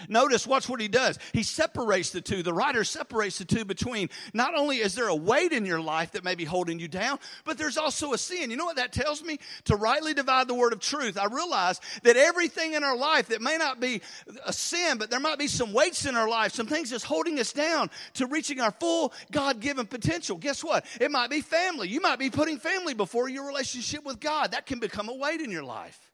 Notice 0.09 0.47
watch 0.47 0.69
what 0.69 0.81
he 0.81 0.89
does. 0.89 1.19
He 1.33 1.43
separates 1.43 2.11
the 2.11 2.21
two. 2.21 2.43
The 2.43 2.53
writer 2.53 2.85
separates 2.85 3.39
the 3.39 3.45
two 3.45 3.65
between 3.65 4.09
not 4.33 4.55
only 4.55 4.79
is 4.79 4.95
there 4.95 5.09
a 5.09 5.15
weight 5.15 5.53
in 5.53 5.65
your 5.65 5.81
life 5.81 6.13
that 6.13 6.25
may 6.25 6.35
be 6.35 6.45
holding 6.45 6.79
you 6.79 6.89
down, 6.89 7.19
but 7.45 7.59
there's 7.59 7.77
also 7.77 8.13
a 8.13 8.19
sin. 8.19 8.51
You 8.51 8.57
know 8.57 8.65
what 8.65 8.77
that 8.77 8.93
tells 8.93 9.23
me? 9.23 9.39
To 9.65 9.77
rightly 9.77 10.15
divide 10.15 10.49
the 10.49 10.55
word 10.55 10.73
of 10.73 10.81
truth, 10.81 11.19
I 11.19 11.27
realize 11.27 11.81
that 12.03 12.17
everything 12.17 12.75
in 12.75 12.85
our 12.85 12.97
life 12.97 13.29
that 13.29 13.41
may 13.41 13.57
not 13.57 13.81
be 13.81 14.03
a 14.45 14.53
sin, 14.53 14.99
but 14.99 15.11
there 15.11 15.21
might 15.21 15.39
be 15.39 15.49
some 15.49 15.73
weights 15.73 16.07
in 16.07 16.17
our 16.17 16.29
life, 16.29 16.53
some 16.53 16.67
things 16.67 16.91
that's 16.91 17.05
holding 17.05 17.39
us 17.39 17.53
down 17.53 17.91
to 18.15 18.27
reaching 18.27 18.61
our 18.61 18.73
full 18.73 19.13
God 19.31 19.61
given 19.61 19.87
potential. 19.87 20.37
Guess 20.37 20.65
what? 20.65 20.85
It 21.01 21.11
might 21.11 21.31
be 21.31 21.41
family. 21.41 21.89
You 21.89 22.01
might 22.01 22.19
be 22.19 22.31
putting 22.31 22.59
family 22.59 22.95
before 22.95 23.29
your 23.29 23.47
relationship 23.47 24.05
with 24.05 24.21
God. 24.21 24.53
That 24.53 24.67
can 24.67 24.79
become 24.79 25.09
a 25.09 25.15
weight 25.15 25.41
in 25.41 25.51
your 25.51 25.65
life. 25.65 26.12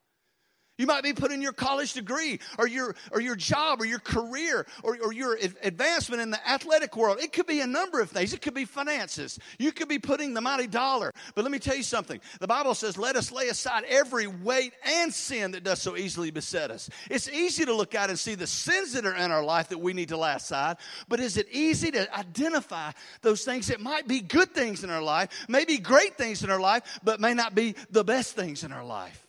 You 0.78 0.86
might 0.86 1.02
be 1.02 1.12
putting 1.12 1.42
your 1.42 1.52
college 1.52 1.92
degree 1.92 2.38
or 2.56 2.66
your, 2.66 2.94
or 3.10 3.20
your 3.20 3.36
job 3.36 3.80
or 3.80 3.84
your 3.84 3.98
career 3.98 4.66
or, 4.82 4.96
or 5.02 5.12
your 5.12 5.36
advancement 5.62 6.22
in 6.22 6.30
the 6.30 6.48
athletic 6.48 6.96
world. 6.96 7.18
It 7.20 7.32
could 7.32 7.46
be 7.46 7.60
a 7.60 7.66
number 7.66 8.00
of 8.00 8.10
things. 8.10 8.32
It 8.32 8.40
could 8.40 8.54
be 8.54 8.64
finances. 8.64 9.38
You 9.58 9.72
could 9.72 9.88
be 9.88 9.98
putting 9.98 10.34
the 10.34 10.40
mighty 10.40 10.68
dollar. 10.68 11.12
But 11.34 11.42
let 11.42 11.50
me 11.50 11.58
tell 11.58 11.76
you 11.76 11.82
something. 11.82 12.20
The 12.40 12.46
Bible 12.46 12.74
says, 12.74 12.96
let 12.96 13.16
us 13.16 13.32
lay 13.32 13.48
aside 13.48 13.84
every 13.88 14.28
weight 14.28 14.72
and 14.84 15.12
sin 15.12 15.50
that 15.50 15.64
does 15.64 15.82
so 15.82 15.96
easily 15.96 16.30
beset 16.30 16.70
us. 16.70 16.88
It's 17.10 17.28
easy 17.28 17.64
to 17.64 17.74
look 17.74 17.94
out 17.94 18.08
and 18.08 18.18
see 18.18 18.36
the 18.36 18.46
sins 18.46 18.92
that 18.92 19.04
are 19.04 19.14
in 19.14 19.32
our 19.32 19.42
life 19.42 19.68
that 19.70 19.78
we 19.78 19.92
need 19.92 20.10
to 20.10 20.16
lay 20.16 20.32
aside. 20.32 20.76
But 21.08 21.18
is 21.18 21.36
it 21.36 21.48
easy 21.50 21.90
to 21.90 22.16
identify 22.16 22.92
those 23.22 23.44
things 23.44 23.66
that 23.66 23.80
might 23.80 24.06
be 24.06 24.20
good 24.20 24.52
things 24.52 24.84
in 24.84 24.90
our 24.90 25.02
life, 25.02 25.30
maybe 25.48 25.78
great 25.78 26.16
things 26.16 26.44
in 26.44 26.50
our 26.50 26.60
life, 26.60 27.00
but 27.02 27.20
may 27.20 27.34
not 27.34 27.54
be 27.56 27.74
the 27.90 28.04
best 28.04 28.36
things 28.36 28.62
in 28.62 28.72
our 28.72 28.84
life? 28.84 29.27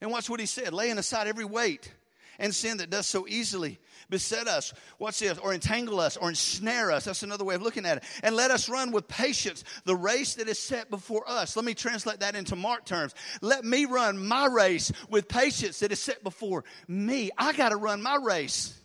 And 0.00 0.10
watch 0.10 0.28
what 0.28 0.40
he 0.40 0.46
said 0.46 0.72
laying 0.72 0.98
aside 0.98 1.26
every 1.26 1.44
weight 1.44 1.92
and 2.38 2.54
sin 2.54 2.78
that 2.78 2.90
does 2.90 3.06
so 3.06 3.26
easily 3.28 3.78
beset 4.10 4.46
us. 4.46 4.72
Watch 4.98 5.20
this, 5.20 5.38
or 5.38 5.52
entangle 5.52 6.00
us, 6.00 6.16
or 6.16 6.28
ensnare 6.28 6.90
us. 6.92 7.04
That's 7.04 7.22
another 7.22 7.44
way 7.44 7.54
of 7.54 7.62
looking 7.62 7.86
at 7.86 7.98
it. 7.98 8.04
And 8.22 8.36
let 8.36 8.50
us 8.50 8.68
run 8.68 8.92
with 8.92 9.08
patience 9.08 9.64
the 9.84 9.96
race 9.96 10.34
that 10.34 10.48
is 10.48 10.58
set 10.58 10.90
before 10.90 11.28
us. 11.28 11.56
Let 11.56 11.64
me 11.64 11.74
translate 11.74 12.20
that 12.20 12.36
into 12.36 12.56
Mark 12.56 12.84
terms. 12.84 13.14
Let 13.40 13.64
me 13.64 13.84
run 13.84 14.24
my 14.24 14.46
race 14.46 14.92
with 15.08 15.28
patience 15.28 15.80
that 15.80 15.92
is 15.92 16.00
set 16.00 16.22
before 16.22 16.64
me. 16.86 17.30
I 17.36 17.52
got 17.52 17.70
to 17.70 17.76
run 17.76 18.02
my 18.02 18.18
race. 18.22 18.78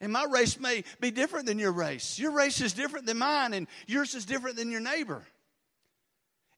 And 0.00 0.12
my 0.12 0.26
race 0.30 0.58
may 0.58 0.82
be 1.00 1.12
different 1.12 1.46
than 1.46 1.60
your 1.60 1.72
race. 1.72 2.18
Your 2.18 2.32
race 2.32 2.60
is 2.60 2.72
different 2.72 3.06
than 3.06 3.18
mine, 3.18 3.52
and 3.52 3.68
yours 3.86 4.14
is 4.14 4.24
different 4.24 4.56
than 4.56 4.70
your 4.70 4.80
neighbor. 4.80 5.22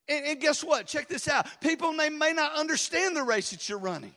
And, 0.08 0.26
and 0.26 0.40
guess 0.40 0.62
what? 0.62 0.86
Check 0.86 1.08
this 1.08 1.28
out. 1.28 1.46
People 1.60 1.92
they 1.94 2.10
may 2.10 2.32
not 2.32 2.54
understand 2.54 3.16
the 3.16 3.22
race 3.22 3.50
that 3.50 3.68
you're 3.68 3.78
running. 3.78 4.14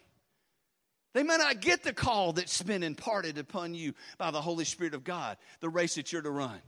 They 1.13 1.23
may 1.23 1.37
not 1.37 1.61
get 1.61 1.83
the 1.83 1.93
call 1.93 2.33
that's 2.33 2.61
been 2.61 2.83
imparted 2.83 3.37
upon 3.37 3.73
you 3.73 3.93
by 4.17 4.31
the 4.31 4.41
Holy 4.41 4.65
Spirit 4.65 4.93
of 4.93 5.03
God, 5.03 5.37
the 5.61 5.69
race 5.69 5.95
that 5.95 6.11
you're 6.11 6.21
to 6.21 6.29
run. 6.29 6.61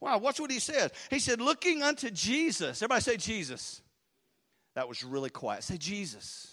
Wow, 0.00 0.18
watch 0.18 0.40
what 0.40 0.50
he 0.50 0.58
says. 0.58 0.90
He 1.10 1.20
said, 1.20 1.40
looking 1.40 1.82
unto 1.82 2.10
Jesus. 2.10 2.82
Everybody 2.82 3.02
say 3.02 3.16
Jesus. 3.16 3.80
That 4.74 4.88
was 4.88 5.04
really 5.04 5.30
quiet. 5.30 5.62
Say 5.62 5.76
Jesus. 5.76 6.51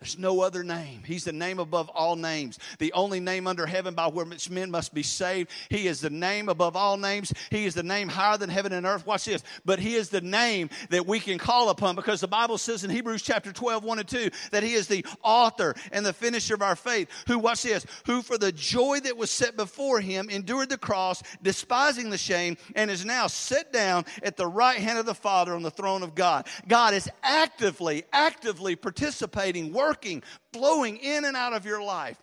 There's 0.00 0.18
no 0.18 0.42
other 0.42 0.62
name. 0.62 1.02
He's 1.04 1.24
the 1.24 1.32
name 1.32 1.58
above 1.58 1.88
all 1.88 2.14
names, 2.14 2.58
the 2.78 2.92
only 2.92 3.18
name 3.18 3.48
under 3.48 3.66
heaven 3.66 3.94
by 3.94 4.06
which 4.06 4.48
men 4.48 4.70
must 4.70 4.94
be 4.94 5.02
saved. 5.02 5.50
He 5.70 5.88
is 5.88 6.00
the 6.00 6.10
name 6.10 6.48
above 6.48 6.76
all 6.76 6.96
names. 6.96 7.32
He 7.50 7.66
is 7.66 7.74
the 7.74 7.82
name 7.82 8.08
higher 8.08 8.38
than 8.38 8.48
heaven 8.48 8.72
and 8.72 8.86
earth. 8.86 9.06
Watch 9.06 9.24
this. 9.24 9.42
But 9.64 9.80
He 9.80 9.96
is 9.96 10.08
the 10.08 10.20
name 10.20 10.70
that 10.90 11.06
we 11.06 11.18
can 11.18 11.38
call 11.38 11.70
upon 11.70 11.96
because 11.96 12.20
the 12.20 12.28
Bible 12.28 12.58
says 12.58 12.84
in 12.84 12.90
Hebrews 12.90 13.22
chapter 13.22 13.52
12, 13.52 13.82
1 13.82 13.98
and 13.98 14.08
2, 14.08 14.30
that 14.52 14.62
He 14.62 14.74
is 14.74 14.86
the 14.86 15.04
author 15.24 15.74
and 15.90 16.06
the 16.06 16.12
finisher 16.12 16.54
of 16.54 16.62
our 16.62 16.76
faith. 16.76 17.08
Who, 17.26 17.40
watch 17.40 17.62
this, 17.62 17.84
who 18.06 18.22
for 18.22 18.38
the 18.38 18.52
joy 18.52 19.00
that 19.00 19.16
was 19.16 19.32
set 19.32 19.56
before 19.56 20.00
Him 20.00 20.30
endured 20.30 20.68
the 20.68 20.78
cross, 20.78 21.24
despising 21.42 22.10
the 22.10 22.18
shame, 22.18 22.56
and 22.76 22.88
is 22.88 23.04
now 23.04 23.26
set 23.26 23.72
down 23.72 24.04
at 24.22 24.36
the 24.36 24.46
right 24.46 24.78
hand 24.78 25.00
of 25.00 25.06
the 25.06 25.14
Father 25.14 25.54
on 25.54 25.62
the 25.62 25.72
throne 25.72 26.04
of 26.04 26.14
God. 26.14 26.46
God 26.68 26.94
is 26.94 27.08
actively, 27.24 28.04
actively 28.12 28.76
participating, 28.76 29.72
working 29.72 29.87
working, 29.88 30.22
flowing 30.52 30.98
in 30.98 31.24
and 31.24 31.36
out 31.36 31.54
of 31.54 31.64
your 31.64 31.82
life. 31.82 32.18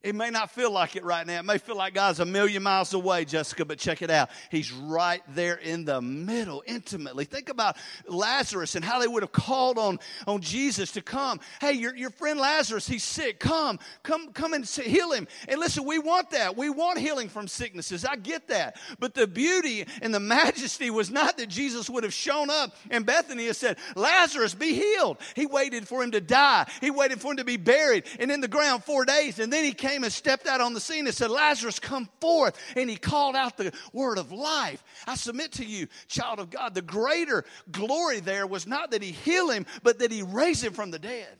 It 0.00 0.14
may 0.14 0.30
not 0.30 0.52
feel 0.52 0.70
like 0.70 0.94
it 0.94 1.02
right 1.02 1.26
now. 1.26 1.40
It 1.40 1.44
may 1.44 1.58
feel 1.58 1.74
like 1.74 1.92
God's 1.92 2.20
a 2.20 2.24
million 2.24 2.62
miles 2.62 2.94
away, 2.94 3.24
Jessica, 3.24 3.64
but 3.64 3.80
check 3.80 4.00
it 4.00 4.10
out. 4.10 4.30
He's 4.48 4.70
right 4.70 5.22
there 5.34 5.56
in 5.56 5.84
the 5.84 6.00
middle, 6.00 6.62
intimately. 6.68 7.24
Think 7.24 7.48
about 7.48 7.76
Lazarus 8.06 8.76
and 8.76 8.84
how 8.84 9.00
they 9.00 9.08
would 9.08 9.24
have 9.24 9.32
called 9.32 9.76
on, 9.76 9.98
on 10.28 10.40
Jesus 10.40 10.92
to 10.92 11.02
come. 11.02 11.40
Hey, 11.60 11.72
your, 11.72 11.96
your 11.96 12.10
friend 12.10 12.38
Lazarus, 12.38 12.86
he's 12.86 13.02
sick. 13.02 13.40
Come, 13.40 13.80
come, 14.04 14.32
come 14.32 14.52
and 14.52 14.64
heal 14.64 15.10
him. 15.10 15.26
And 15.48 15.58
listen, 15.58 15.84
we 15.84 15.98
want 15.98 16.30
that. 16.30 16.56
We 16.56 16.70
want 16.70 17.00
healing 17.00 17.28
from 17.28 17.48
sicknesses. 17.48 18.04
I 18.04 18.14
get 18.14 18.46
that. 18.48 18.76
But 19.00 19.14
the 19.14 19.26
beauty 19.26 19.84
and 20.00 20.14
the 20.14 20.20
majesty 20.20 20.90
was 20.90 21.10
not 21.10 21.38
that 21.38 21.48
Jesus 21.48 21.90
would 21.90 22.04
have 22.04 22.14
shown 22.14 22.50
up 22.50 22.76
in 22.88 23.02
Bethany 23.02 23.48
and 23.48 23.56
said, 23.56 23.78
Lazarus, 23.96 24.54
be 24.54 24.74
healed. 24.74 25.18
He 25.34 25.46
waited 25.46 25.88
for 25.88 26.04
him 26.04 26.12
to 26.12 26.20
die. 26.20 26.70
He 26.80 26.92
waited 26.92 27.20
for 27.20 27.32
him 27.32 27.38
to 27.38 27.44
be 27.44 27.56
buried 27.56 28.04
and 28.20 28.30
in 28.30 28.40
the 28.40 28.46
ground 28.46 28.84
four 28.84 29.04
days. 29.04 29.40
And 29.40 29.52
then 29.52 29.64
he 29.64 29.72
came 29.72 29.87
came 29.88 30.04
and 30.04 30.12
stepped 30.12 30.46
out 30.46 30.60
on 30.60 30.74
the 30.74 30.80
scene 30.80 31.06
and 31.06 31.14
said, 31.14 31.30
Lazarus, 31.30 31.78
come 31.78 32.08
forth. 32.20 32.58
And 32.76 32.90
he 32.90 32.96
called 32.96 33.36
out 33.36 33.56
the 33.56 33.72
word 33.92 34.18
of 34.18 34.32
life. 34.32 34.82
I 35.06 35.14
submit 35.14 35.52
to 35.52 35.64
you, 35.64 35.88
child 36.08 36.40
of 36.40 36.50
God, 36.50 36.74
the 36.74 36.82
greater 36.82 37.44
glory 37.70 38.20
there 38.20 38.46
was 38.46 38.66
not 38.66 38.90
that 38.90 39.02
he 39.02 39.12
healed 39.12 39.52
him, 39.52 39.66
but 39.82 40.00
that 40.00 40.12
he 40.12 40.22
raised 40.22 40.62
him 40.62 40.74
from 40.74 40.90
the 40.90 40.98
dead. 40.98 41.38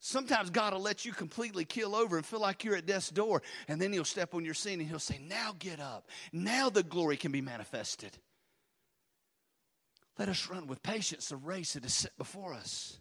Sometimes 0.00 0.50
God 0.50 0.72
will 0.72 0.80
let 0.80 1.04
you 1.04 1.12
completely 1.12 1.64
kill 1.64 1.96
over 1.96 2.16
and 2.16 2.24
feel 2.24 2.40
like 2.40 2.62
you're 2.62 2.76
at 2.76 2.86
death's 2.86 3.10
door, 3.10 3.42
and 3.66 3.82
then 3.82 3.92
He'll 3.92 4.04
step 4.04 4.32
on 4.32 4.44
your 4.44 4.54
scene 4.54 4.78
and 4.78 4.88
He'll 4.88 5.00
say, 5.00 5.18
Now 5.20 5.56
get 5.58 5.80
up. 5.80 6.08
Now 6.32 6.70
the 6.70 6.84
glory 6.84 7.16
can 7.16 7.32
be 7.32 7.40
manifested. 7.40 8.16
Let 10.16 10.28
us 10.28 10.48
run 10.48 10.68
with 10.68 10.84
patience 10.84 11.30
the 11.30 11.36
race 11.36 11.72
that 11.72 11.84
is 11.84 11.94
set 11.94 12.16
before 12.16 12.54
us 12.54 13.00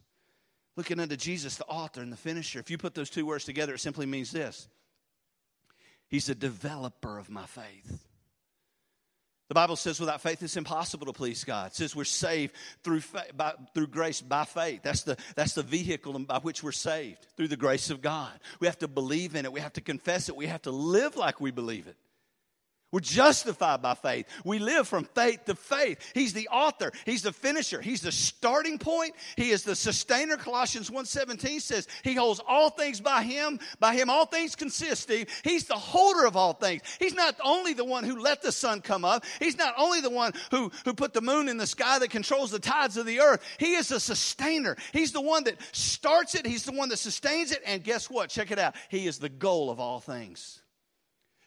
looking 0.78 1.00
unto 1.02 1.18
Jesus, 1.18 1.58
the 1.58 1.66
author 1.66 2.02
and 2.02 2.12
the 2.12 2.18
finisher. 2.18 2.60
If 2.60 2.72
you 2.72 2.78
put 2.78 2.96
those 2.96 3.10
two 3.10 3.26
words 3.26 3.44
together, 3.44 3.74
it 3.74 3.80
simply 3.80 4.06
means 4.06 4.32
this 4.32 4.70
He's 6.08 6.30
a 6.30 6.36
developer 6.36 7.18
of 7.18 7.30
my 7.30 7.46
faith. 7.46 8.06
The 9.50 9.54
Bible 9.54 9.78
says 9.78 10.00
without 10.00 10.22
faith 10.22 10.44
it's 10.44 10.58
impossible 10.58 11.06
to 11.06 11.14
please 11.14 11.46
God. 11.46 11.68
It 11.68 11.76
says 11.76 11.96
we're 11.96 12.04
saved 12.04 12.54
through, 12.84 13.00
faith, 13.00 13.32
by, 13.36 13.54
through 13.74 13.88
grace 13.88 14.22
by 14.22 14.44
faith. 14.44 14.82
That's 14.84 15.04
the, 15.04 15.18
that's 15.36 15.54
the 15.54 15.64
vehicle 15.64 16.20
by 16.20 16.40
which 16.40 16.64
we're 16.64 16.74
saved, 16.74 17.26
through 17.38 17.48
the 17.48 17.58
grace 17.58 17.90
of 17.90 18.02
God. 18.02 18.32
We 18.60 18.68
have 18.68 18.80
to 18.80 18.90
believe 18.90 19.36
in 19.36 19.46
it. 19.46 19.54
We 19.54 19.62
have 19.62 19.74
to 19.74 19.82
confess 19.82 20.28
it. 20.28 20.36
We 20.36 20.48
have 20.48 20.64
to 20.64 20.72
live 20.72 21.16
like 21.16 21.40
we 21.40 21.52
believe 21.52 21.88
it. 21.88 21.96
We're 22.90 23.02
justified 23.02 23.82
by 23.82 23.96
faith. 23.96 24.28
We 24.46 24.60
live 24.60 24.88
from 24.88 25.04
faith 25.04 25.44
to 25.46 25.56
faith. 25.56 26.00
He's 26.14 26.32
the 26.32 26.48
author. 26.48 26.94
He's 27.06 27.22
the 27.22 27.34
finisher. 27.34 27.82
He's 27.82 28.00
the 28.00 28.14
starting 28.14 28.80
point. 28.80 29.14
He 29.36 29.50
is 29.50 29.64
the 29.64 29.76
sustainer. 29.76 30.38
Colossians 30.38 30.90
1.17 30.90 31.60
says 31.62 31.90
he 32.04 32.14
holds 32.14 32.40
all 32.48 32.70
things 32.70 33.02
by 33.02 33.24
him. 33.24 33.60
By 33.82 33.94
him 33.94 34.10
all 34.10 34.26
things 34.26 34.56
consist, 34.56 35.04
Steve. 35.04 35.28
He's 35.44 35.66
the 35.66 35.76
holder 35.76 36.26
of 36.26 36.38
all 36.38 36.54
things. 36.54 36.82
He's 36.98 37.14
not 37.14 37.36
only 37.44 37.74
the 37.74 37.84
one 37.84 38.06
who 38.06 38.22
let 38.22 38.42
the 38.42 38.54
sun 38.54 38.80
come 38.80 39.04
up. 39.04 39.26
He's 39.40 39.58
not 39.58 39.74
only 39.78 40.00
the 40.00 40.10
one 40.10 40.32
who, 40.52 40.72
who 40.86 40.94
put 40.94 41.14
the 41.14 41.22
moon 41.22 41.50
in 41.50 41.58
the 41.58 41.68
sky 41.68 42.00
that 42.00 42.10
controls 42.10 42.52
the 42.52 42.60
tides 42.60 42.96
of 42.96 43.06
the 43.06 43.20
earth. 43.20 43.44
He 43.60 43.74
is 43.74 43.90
the 43.90 44.00
sustainer. 44.00 44.78
He's 44.94 45.12
the 45.12 45.20
one 45.20 45.44
that 45.44 45.58
starts 45.74 46.36
it. 46.36 46.46
He's 46.46 46.64
the 46.64 46.72
one 46.72 46.88
that 46.88 46.98
sustains 46.98 47.52
it. 47.52 47.62
And 47.66 47.84
guess 47.84 48.10
what? 48.10 48.30
Check 48.30 48.52
it 48.52 48.60
out. 48.60 48.76
He 48.88 49.08
is 49.08 49.20
the 49.20 49.28
goal 49.28 49.70
of 49.70 49.82
all 49.82 50.00
things. 50.00 50.62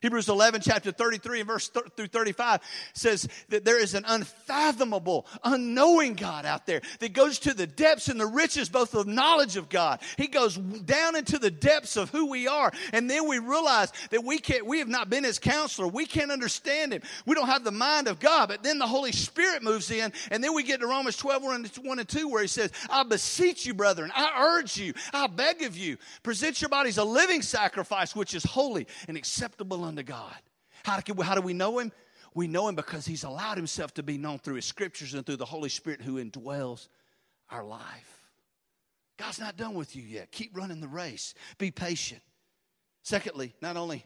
Hebrews 0.01 0.29
11, 0.29 0.63
chapter 0.63 0.93
33 0.93 1.41
and 1.41 1.47
verse 1.47 1.69
th- 1.69 1.85
through 1.95 2.07
35 2.07 2.61
says 2.95 3.29
that 3.51 3.65
there 3.65 3.79
is 3.79 3.95
an 3.95 4.05
unfathomable, 4.07 5.27
unknowing 5.45 6.15
God 6.15 6.47
out 6.47 6.65
there 6.65 6.81
that 7.01 7.13
goes 7.13 7.39
to 7.41 7.53
the 7.53 7.67
depths 7.67 8.09
and 8.09 8.19
the 8.19 8.27
riches 8.27 8.71
both 8.71 8.95
of 8.95 9.07
knowledge 9.07 9.57
of 9.57 9.69
God. 9.69 10.01
He 10.17 10.27
goes 10.27 10.57
down 10.57 11.17
into 11.17 11.39
the 11.39 11.51
depths 11.51 11.97
of 11.97 12.09
who 12.11 12.31
we 12.31 12.49
are. 12.49 12.73
And 12.93 13.11
then 13.11 13.29
we 13.29 13.39
realize 13.39 13.93
that 14.11 14.25
we 14.25 14.39
can't, 14.39 14.65
we 14.65 14.79
have 14.79 14.89
not 14.89 15.11
been 15.11 15.25
his 15.25 15.39
counselor. 15.39 15.89
We 15.89 16.07
can't 16.07 16.31
understand 16.31 16.93
him. 16.93 17.03
We 17.27 17.35
don't 17.35 17.49
have 17.49 17.65
the 17.65 17.71
mind 17.71 18.09
of 18.09 18.21
God. 18.21 18.49
But 18.49 18.63
then 18.63 18.79
the 18.79 18.87
Holy 18.87 19.13
Spirit 19.13 19.63
moves 19.63 19.91
in. 19.91 20.13
And 20.31 20.43
then 20.43 20.55
we 20.55 20.63
get 20.63 20.81
to 20.81 20.87
Romans 20.87 21.17
12, 21.19 21.43
1 21.83 21.99
and 21.99 22.09
2 22.09 22.29
where 22.29 22.43
he 22.43 22.49
says, 22.49 22.73
I 22.89 23.03
beseech 23.03 23.67
you, 23.67 23.75
brethren, 23.75 24.11
I 24.15 24.57
urge 24.57 24.79
you, 24.79 24.95
I 25.13 25.27
beg 25.27 25.63
of 25.63 25.77
you, 25.77 25.99
present 26.23 26.63
your 26.63 26.71
bodies 26.71 26.97
a 26.97 27.05
living 27.05 27.43
sacrifice, 27.43 28.17
which 28.17 28.35
is 28.35 28.45
holy 28.45 28.87
and 29.07 29.17
acceptable 29.17 29.85
unto 29.91 30.03
God. 30.03 30.37
How 30.85 30.99
do, 30.99 31.21
how 31.23 31.35
do 31.35 31.43
we 31.43 31.53
know 31.53 31.79
Him? 31.79 31.93
We 32.35 32.47
know 32.47 32.69
Him 32.69 32.75
because 32.75 33.05
He's 33.05 33.25
allowed 33.25 33.57
Himself 33.57 33.93
to 33.95 34.03
be 34.03 34.17
known 34.17 34.39
through 34.39 34.55
His 34.55 34.65
scriptures 34.65 35.15
and 35.15 35.27
through 35.27 35.37
the 35.37 35.45
Holy 35.45 35.69
Spirit 35.69 36.01
who 36.01 36.23
indwells 36.23 36.89
our 37.51 37.65
life. 37.65 38.29
God's 39.19 39.39
not 39.39 39.57
done 39.57 39.75
with 39.75 39.95
you 39.95 40.03
yet. 40.03 40.33
Keep 40.33 40.57
running 40.57 40.81
the 40.81 40.89
race. 40.89 41.35
Be 41.59 41.71
patient. 41.71 42.23
Secondly, 43.03 43.55
not 43.61 43.77
only 43.77 44.05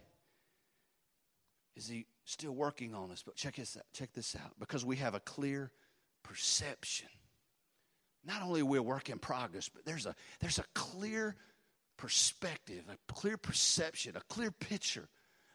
is 1.76 1.86
He 1.86 2.06
still 2.24 2.52
working 2.52 2.94
on 2.94 3.10
us, 3.10 3.22
but 3.24 3.36
check 3.36 3.56
this 3.56 3.76
out. 3.76 3.84
Check 3.92 4.12
this 4.12 4.34
out. 4.34 4.52
Because 4.58 4.84
we 4.84 4.96
have 4.96 5.14
a 5.14 5.20
clear 5.20 5.70
perception. 6.22 7.08
Not 8.26 8.42
only 8.42 8.62
are 8.62 8.64
we 8.64 8.78
a 8.78 8.82
work 8.82 9.10
in 9.10 9.18
progress, 9.18 9.68
but 9.68 9.84
there's 9.84 10.06
a 10.06 10.14
there's 10.40 10.58
a 10.58 10.64
clear 10.74 11.36
perspective, 11.98 12.82
a 12.90 13.12
clear 13.12 13.36
perception, 13.36 14.16
a 14.16 14.22
clear 14.32 14.50
picture 14.50 15.08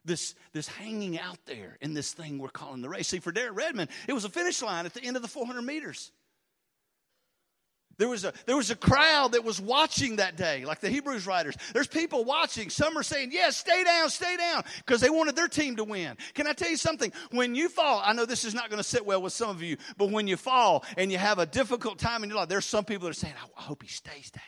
this, 0.05 0.35
this 0.53 0.67
hanging 0.67 1.19
out 1.19 1.37
there 1.45 1.77
in 1.81 1.93
this 1.93 2.13
thing 2.13 2.37
we're 2.37 2.49
calling 2.49 2.81
the 2.81 2.89
race. 2.89 3.07
See, 3.07 3.19
for 3.19 3.31
Derek 3.31 3.55
Redmond, 3.55 3.89
it 4.07 4.13
was 4.13 4.25
a 4.25 4.29
finish 4.29 4.61
line 4.61 4.85
at 4.85 4.93
the 4.93 5.03
end 5.03 5.15
of 5.15 5.21
the 5.21 5.27
400 5.27 5.61
meters. 5.61 6.11
There 7.99 8.07
was, 8.07 8.23
a, 8.23 8.31
there 8.45 8.55
was 8.55 8.71
a 8.71 8.77
crowd 8.77 9.33
that 9.33 9.43
was 9.43 9.59
watching 9.59 10.15
that 10.15 10.37
day, 10.37 10.63
like 10.63 10.79
the 10.79 10.89
Hebrews 10.89 11.27
writers. 11.27 11.55
There's 11.73 11.85
people 11.85 12.23
watching. 12.23 12.69
Some 12.69 12.97
are 12.97 13.03
saying, 13.03 13.31
Yes, 13.33 13.57
stay 13.57 13.83
down, 13.83 14.09
stay 14.09 14.37
down, 14.37 14.63
because 14.77 15.01
they 15.01 15.09
wanted 15.09 15.35
their 15.35 15.49
team 15.49 15.75
to 15.75 15.83
win. 15.83 16.15
Can 16.33 16.47
I 16.47 16.53
tell 16.53 16.69
you 16.69 16.77
something? 16.77 17.11
When 17.31 17.55
you 17.55 17.67
fall, 17.67 18.01
I 18.03 18.13
know 18.13 18.25
this 18.25 18.45
is 18.45 18.53
not 18.53 18.69
going 18.69 18.77
to 18.77 18.87
sit 18.87 19.05
well 19.05 19.21
with 19.21 19.33
some 19.33 19.49
of 19.49 19.61
you, 19.61 19.75
but 19.97 20.11
when 20.11 20.29
you 20.29 20.37
fall 20.37 20.85
and 20.95 21.11
you 21.11 21.17
have 21.17 21.39
a 21.39 21.45
difficult 21.45 21.99
time 21.99 22.23
in 22.23 22.29
your 22.29 22.39
life, 22.39 22.47
there's 22.47 22.65
some 22.65 22.85
people 22.85 23.03
that 23.03 23.11
are 23.11 23.19
saying, 23.19 23.33
I 23.57 23.61
hope 23.61 23.83
he 23.83 23.89
stays 23.89 24.31
down. 24.31 24.43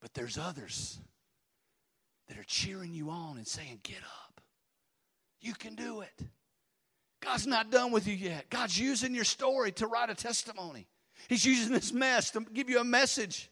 But 0.00 0.14
there's 0.14 0.36
others 0.36 0.98
that 2.28 2.38
are 2.38 2.44
cheering 2.44 2.94
you 2.94 3.10
on 3.10 3.36
and 3.36 3.46
saying, 3.46 3.80
Get 3.82 3.98
up. 3.98 4.40
You 5.40 5.54
can 5.54 5.74
do 5.74 6.00
it. 6.00 6.22
God's 7.20 7.46
not 7.46 7.70
done 7.70 7.90
with 7.90 8.06
you 8.06 8.14
yet. 8.14 8.48
God's 8.50 8.78
using 8.78 9.14
your 9.14 9.24
story 9.24 9.72
to 9.72 9.86
write 9.86 10.10
a 10.10 10.14
testimony. 10.14 10.86
He's 11.28 11.44
using 11.44 11.72
this 11.72 11.92
mess 11.92 12.30
to 12.32 12.40
give 12.40 12.70
you 12.70 12.80
a 12.80 12.84
message. 12.84 13.50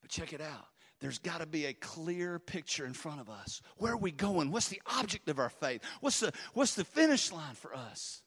But 0.00 0.10
check 0.10 0.32
it 0.32 0.40
out. 0.40 0.66
There's 1.00 1.18
got 1.18 1.40
to 1.40 1.46
be 1.46 1.66
a 1.66 1.74
clear 1.74 2.38
picture 2.38 2.86
in 2.86 2.94
front 2.94 3.20
of 3.20 3.28
us. 3.28 3.60
Where 3.76 3.92
are 3.92 3.98
we 3.98 4.12
going? 4.12 4.50
What's 4.50 4.68
the 4.68 4.80
object 4.98 5.28
of 5.28 5.38
our 5.38 5.50
faith? 5.50 5.82
What's 6.00 6.20
the, 6.20 6.32
what's 6.54 6.74
the 6.74 6.84
finish 6.84 7.30
line 7.32 7.54
for 7.54 7.74
us? 7.74 8.22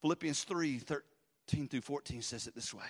Philippians 0.00 0.44
3 0.44 0.78
13 0.78 1.68
through 1.68 1.80
14 1.80 2.22
says 2.22 2.46
it 2.46 2.54
this 2.54 2.72
way 2.72 2.84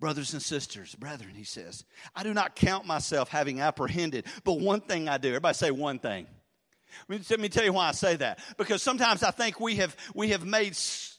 Brothers 0.00 0.32
and 0.32 0.40
sisters, 0.40 0.94
brethren, 0.94 1.32
he 1.34 1.44
says, 1.44 1.84
I 2.14 2.22
do 2.22 2.32
not 2.32 2.54
count 2.54 2.86
myself 2.86 3.28
having 3.28 3.60
apprehended, 3.60 4.26
but 4.44 4.60
one 4.60 4.80
thing 4.80 5.08
I 5.08 5.18
do. 5.18 5.28
Everybody 5.28 5.54
say 5.54 5.70
one 5.72 5.98
thing. 5.98 6.26
Let 7.08 7.40
me 7.40 7.48
tell 7.48 7.64
you 7.64 7.72
why 7.72 7.88
I 7.88 7.92
say 7.92 8.16
that. 8.16 8.38
Because 8.56 8.82
sometimes 8.82 9.22
I 9.22 9.30
think 9.30 9.60
we 9.60 9.76
have, 9.76 9.96
we 10.14 10.28
have 10.28 10.44
made 10.44 10.76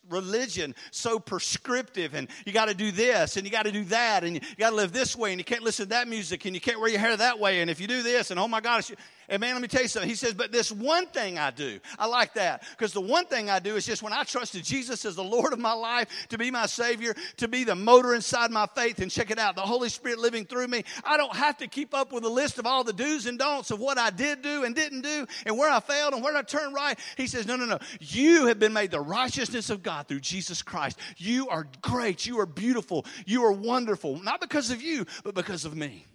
religion 0.09 0.73
so 0.91 1.19
prescriptive 1.19 2.13
and 2.13 2.27
you 2.45 2.51
got 2.51 2.67
to 2.67 2.73
do 2.73 2.91
this 2.91 3.37
and 3.37 3.45
you 3.45 3.51
got 3.51 3.65
to 3.65 3.71
do 3.71 3.83
that 3.85 4.23
and 4.23 4.35
you 4.35 4.41
got 4.57 4.71
to 4.71 4.75
live 4.75 4.91
this 4.91 5.15
way 5.15 5.31
and 5.31 5.39
you 5.39 5.43
can't 5.43 5.63
listen 5.63 5.85
to 5.85 5.89
that 5.89 6.07
music 6.07 6.45
and 6.45 6.55
you 6.55 6.61
can't 6.61 6.79
wear 6.79 6.89
your 6.89 6.99
hair 6.99 7.15
that 7.15 7.39
way 7.39 7.61
and 7.61 7.69
if 7.69 7.79
you 7.79 7.87
do 7.87 8.01
this 8.01 8.31
and 8.31 8.39
oh 8.39 8.47
my 8.47 8.59
gosh 8.59 8.91
and 9.27 9.39
man 9.39 9.53
let 9.53 9.61
me 9.61 9.67
tell 9.67 9.83
you 9.83 9.87
something. 9.87 10.09
He 10.09 10.15
says 10.15 10.33
but 10.33 10.51
this 10.51 10.71
one 10.71 11.05
thing 11.07 11.37
i 11.37 11.51
do 11.51 11.79
i 11.99 12.07
like 12.07 12.33
that 12.33 12.63
because 12.71 12.93
the 12.93 13.01
one 13.01 13.25
thing 13.25 13.49
i 13.49 13.59
do 13.59 13.75
is 13.75 13.85
just 13.85 14.01
when 14.01 14.13
i 14.13 14.23
trusted 14.23 14.63
jesus 14.63 15.05
as 15.05 15.15
the 15.15 15.23
lord 15.23 15.53
of 15.53 15.59
my 15.59 15.73
life 15.73 16.07
to 16.29 16.37
be 16.37 16.49
my 16.49 16.65
savior 16.65 17.13
to 17.37 17.47
be 17.47 17.63
the 17.63 17.75
motor 17.75 18.15
inside 18.15 18.49
my 18.49 18.65
faith 18.75 18.99
and 18.99 19.11
check 19.11 19.29
it 19.29 19.37
out 19.37 19.55
the 19.55 19.61
holy 19.61 19.89
spirit 19.89 20.17
living 20.17 20.45
through 20.45 20.67
me 20.67 20.83
i 21.03 21.17
don't 21.17 21.35
have 21.35 21.57
to 21.57 21.67
keep 21.67 21.93
up 21.93 22.11
with 22.11 22.23
a 22.23 22.29
list 22.29 22.57
of 22.57 22.65
all 22.65 22.83
the 22.83 22.93
do's 22.93 23.27
and 23.27 23.37
don'ts 23.37 23.69
of 23.69 23.79
what 23.79 23.97
i 23.99 24.09
did 24.09 24.41
do 24.41 24.63
and 24.63 24.75
didn't 24.75 25.01
do 25.01 25.27
and 25.45 25.57
where 25.57 25.69
i 25.69 25.79
failed 25.79 26.13
and 26.13 26.23
where 26.23 26.35
i 26.35 26.41
turned 26.41 26.73
right. 26.73 26.97
He 27.17 27.27
says 27.27 27.45
no 27.45 27.55
no 27.55 27.65
no. 27.65 27.79
You 27.99 28.47
have 28.47 28.59
been 28.59 28.73
made 28.73 28.91
the 28.91 29.01
righteousness 29.01 29.69
of 29.69 29.83
god 29.83 29.98
God 29.99 30.07
through 30.07 30.21
Jesus 30.21 30.61
Christ. 30.61 30.97
You 31.17 31.49
are 31.49 31.67
great. 31.81 32.25
You 32.25 32.39
are 32.39 32.45
beautiful. 32.45 33.05
You 33.25 33.43
are 33.43 33.51
wonderful. 33.51 34.21
Not 34.21 34.41
because 34.41 34.71
of 34.71 34.81
you, 34.81 35.05
but 35.23 35.35
because 35.35 35.65
of 35.65 35.75
me. 35.75 36.05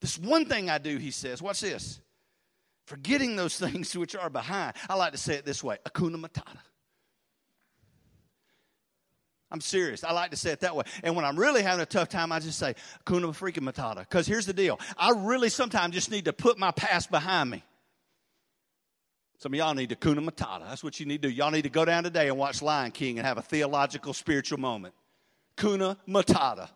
This 0.00 0.18
one 0.18 0.44
thing 0.44 0.70
I 0.70 0.78
do, 0.78 0.96
he 0.98 1.10
says. 1.10 1.42
Watch 1.42 1.60
this. 1.60 2.00
Forgetting 2.86 3.36
those 3.36 3.58
things 3.58 3.96
which 3.96 4.14
are 4.14 4.30
behind. 4.30 4.74
I 4.88 4.94
like 4.94 5.12
to 5.12 5.18
say 5.18 5.34
it 5.34 5.44
this 5.44 5.62
way 5.64 5.78
Hakuna 5.86 6.16
Matata. 6.16 6.58
I'm 9.50 9.60
serious. 9.60 10.02
I 10.02 10.12
like 10.12 10.30
to 10.30 10.36
say 10.36 10.50
it 10.50 10.60
that 10.60 10.74
way. 10.74 10.84
And 11.04 11.14
when 11.14 11.24
I'm 11.24 11.38
really 11.38 11.62
having 11.62 11.80
a 11.80 11.86
tough 11.86 12.08
time, 12.08 12.32
I 12.32 12.40
just 12.40 12.58
say, 12.58 12.74
Kuna 13.06 13.28
freaking 13.28 13.62
Matata. 13.62 14.00
Because 14.00 14.26
here's 14.26 14.46
the 14.46 14.52
deal. 14.52 14.80
I 14.96 15.10
really 15.10 15.48
sometimes 15.48 15.94
just 15.94 16.10
need 16.10 16.24
to 16.24 16.32
put 16.32 16.58
my 16.58 16.72
past 16.72 17.08
behind 17.08 17.50
me. 17.50 17.62
Some 19.38 19.52
of 19.52 19.58
y'all 19.58 19.74
need 19.74 19.88
to 19.90 19.96
kuna 19.96 20.22
matata. 20.22 20.68
That's 20.68 20.84
what 20.84 21.00
you 21.00 21.06
need 21.06 21.22
to 21.22 21.28
do. 21.28 21.34
Y'all 21.34 21.50
need 21.50 21.62
to 21.62 21.68
go 21.68 21.84
down 21.84 22.04
today 22.04 22.28
and 22.28 22.38
watch 22.38 22.62
Lion 22.62 22.90
King 22.92 23.18
and 23.18 23.26
have 23.26 23.38
a 23.38 23.42
theological, 23.42 24.12
spiritual 24.12 24.58
moment. 24.58 24.94
Kuna 25.56 25.96
matata. 26.08 26.68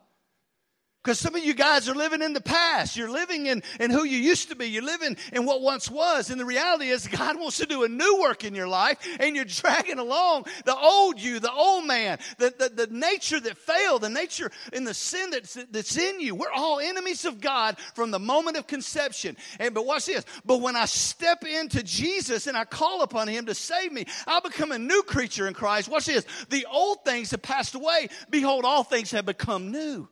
Because 1.03 1.21
some 1.21 1.37
of 1.37 1.45
you 1.45 1.55
guys 1.55 1.89
are 1.89 1.95
living 1.95 2.23
in 2.23 2.33
the 2.33 2.41
past. 2.41 2.97
You're 2.97 3.11
living 3.11 3.47
in, 3.47 3.63
in 3.79 3.91
who 3.91 4.03
you 4.03 4.19
used 4.19 4.49
to 4.49 4.57
be. 4.57 4.67
You're 4.67 4.83
living 4.83 5.17
in 5.33 5.47
what 5.47 5.63
once 5.63 5.89
was. 5.89 6.29
And 6.29 6.41
the 6.41 6.45
reality 6.45 6.89
is, 6.89 7.07
God 7.07 7.39
wants 7.39 7.59
to 7.59 7.67
do 7.67 7.85
a 7.85 7.89
new 7.89 8.19
work 8.21 8.45
in 8.45 8.55
your 8.55 8.67
life, 8.67 8.99
and 9.21 9.37
you're 9.37 9.45
dragging 9.45 10.01
along 10.01 10.47
the 10.65 10.77
old 10.77 11.21
you, 11.21 11.39
the 11.39 11.53
old 11.53 11.87
man, 11.87 12.19
the, 12.39 12.53
the, 12.59 12.87
the 12.87 12.93
nature 12.93 13.39
that 13.39 13.57
failed, 13.57 14.03
the 14.03 14.09
nature 14.09 14.51
in 14.73 14.83
the 14.83 14.93
sin 14.93 15.31
that's, 15.31 15.57
that's 15.71 15.97
in 15.97 16.21
you. 16.21 16.35
We're 16.35 16.53
all 16.55 16.81
enemies 16.81 17.25
of 17.25 17.41
God 17.41 17.79
from 17.95 18.11
the 18.11 18.19
moment 18.19 18.57
of 18.57 18.67
conception. 18.67 19.37
And 19.61 19.75
but 19.75 19.87
watch 19.87 20.07
this. 20.07 20.25
But 20.45 20.61
when 20.61 20.75
I 20.75 20.87
step 20.87 21.45
into 21.45 21.83
Jesus 21.85 22.49
and 22.49 22.57
I 22.57 22.65
call 22.65 23.03
upon 23.03 23.29
Him 23.29 23.47
to 23.47 23.55
save 23.55 23.93
me, 23.93 24.05
I 24.27 24.41
become 24.41 24.73
a 24.73 24.79
new 24.79 25.05
creature 25.05 25.47
in 25.47 25.55
Christ. 25.55 25.89
Watch 25.89 26.07
this. 26.07 26.27
The 26.51 26.67
old 26.71 27.05
things 27.05 27.31
have 27.31 27.43
passed 27.43 27.77
away. 27.77 28.09
Behold, 28.31 28.65
all 28.65 28.83
things 28.83 29.13
have 29.13 29.27
become 29.27 29.71
new. 29.71 30.09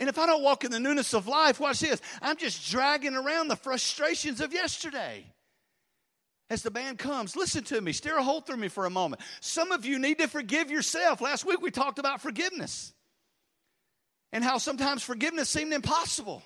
And 0.00 0.08
if 0.08 0.18
I 0.18 0.24
don't 0.26 0.42
walk 0.42 0.64
in 0.64 0.70
the 0.70 0.80
newness 0.80 1.12
of 1.12 1.28
life, 1.28 1.60
watch 1.60 1.80
this, 1.80 2.00
I'm 2.22 2.38
just 2.38 2.70
dragging 2.70 3.14
around 3.14 3.48
the 3.48 3.56
frustrations 3.56 4.40
of 4.40 4.52
yesterday. 4.52 5.26
As 6.48 6.62
the 6.62 6.70
band 6.70 6.98
comes, 6.98 7.36
listen 7.36 7.62
to 7.64 7.80
me, 7.80 7.92
steer 7.92 8.16
a 8.16 8.22
hole 8.22 8.40
through 8.40 8.56
me 8.56 8.68
for 8.68 8.86
a 8.86 8.90
moment. 8.90 9.22
Some 9.40 9.70
of 9.70 9.84
you 9.84 9.98
need 9.98 10.18
to 10.18 10.26
forgive 10.26 10.70
yourself. 10.70 11.20
Last 11.20 11.44
week 11.44 11.60
we 11.60 11.70
talked 11.70 12.00
about 12.00 12.22
forgiveness 12.22 12.92
and 14.32 14.42
how 14.42 14.58
sometimes 14.58 15.02
forgiveness 15.02 15.48
seemed 15.48 15.72
impossible. 15.72 16.42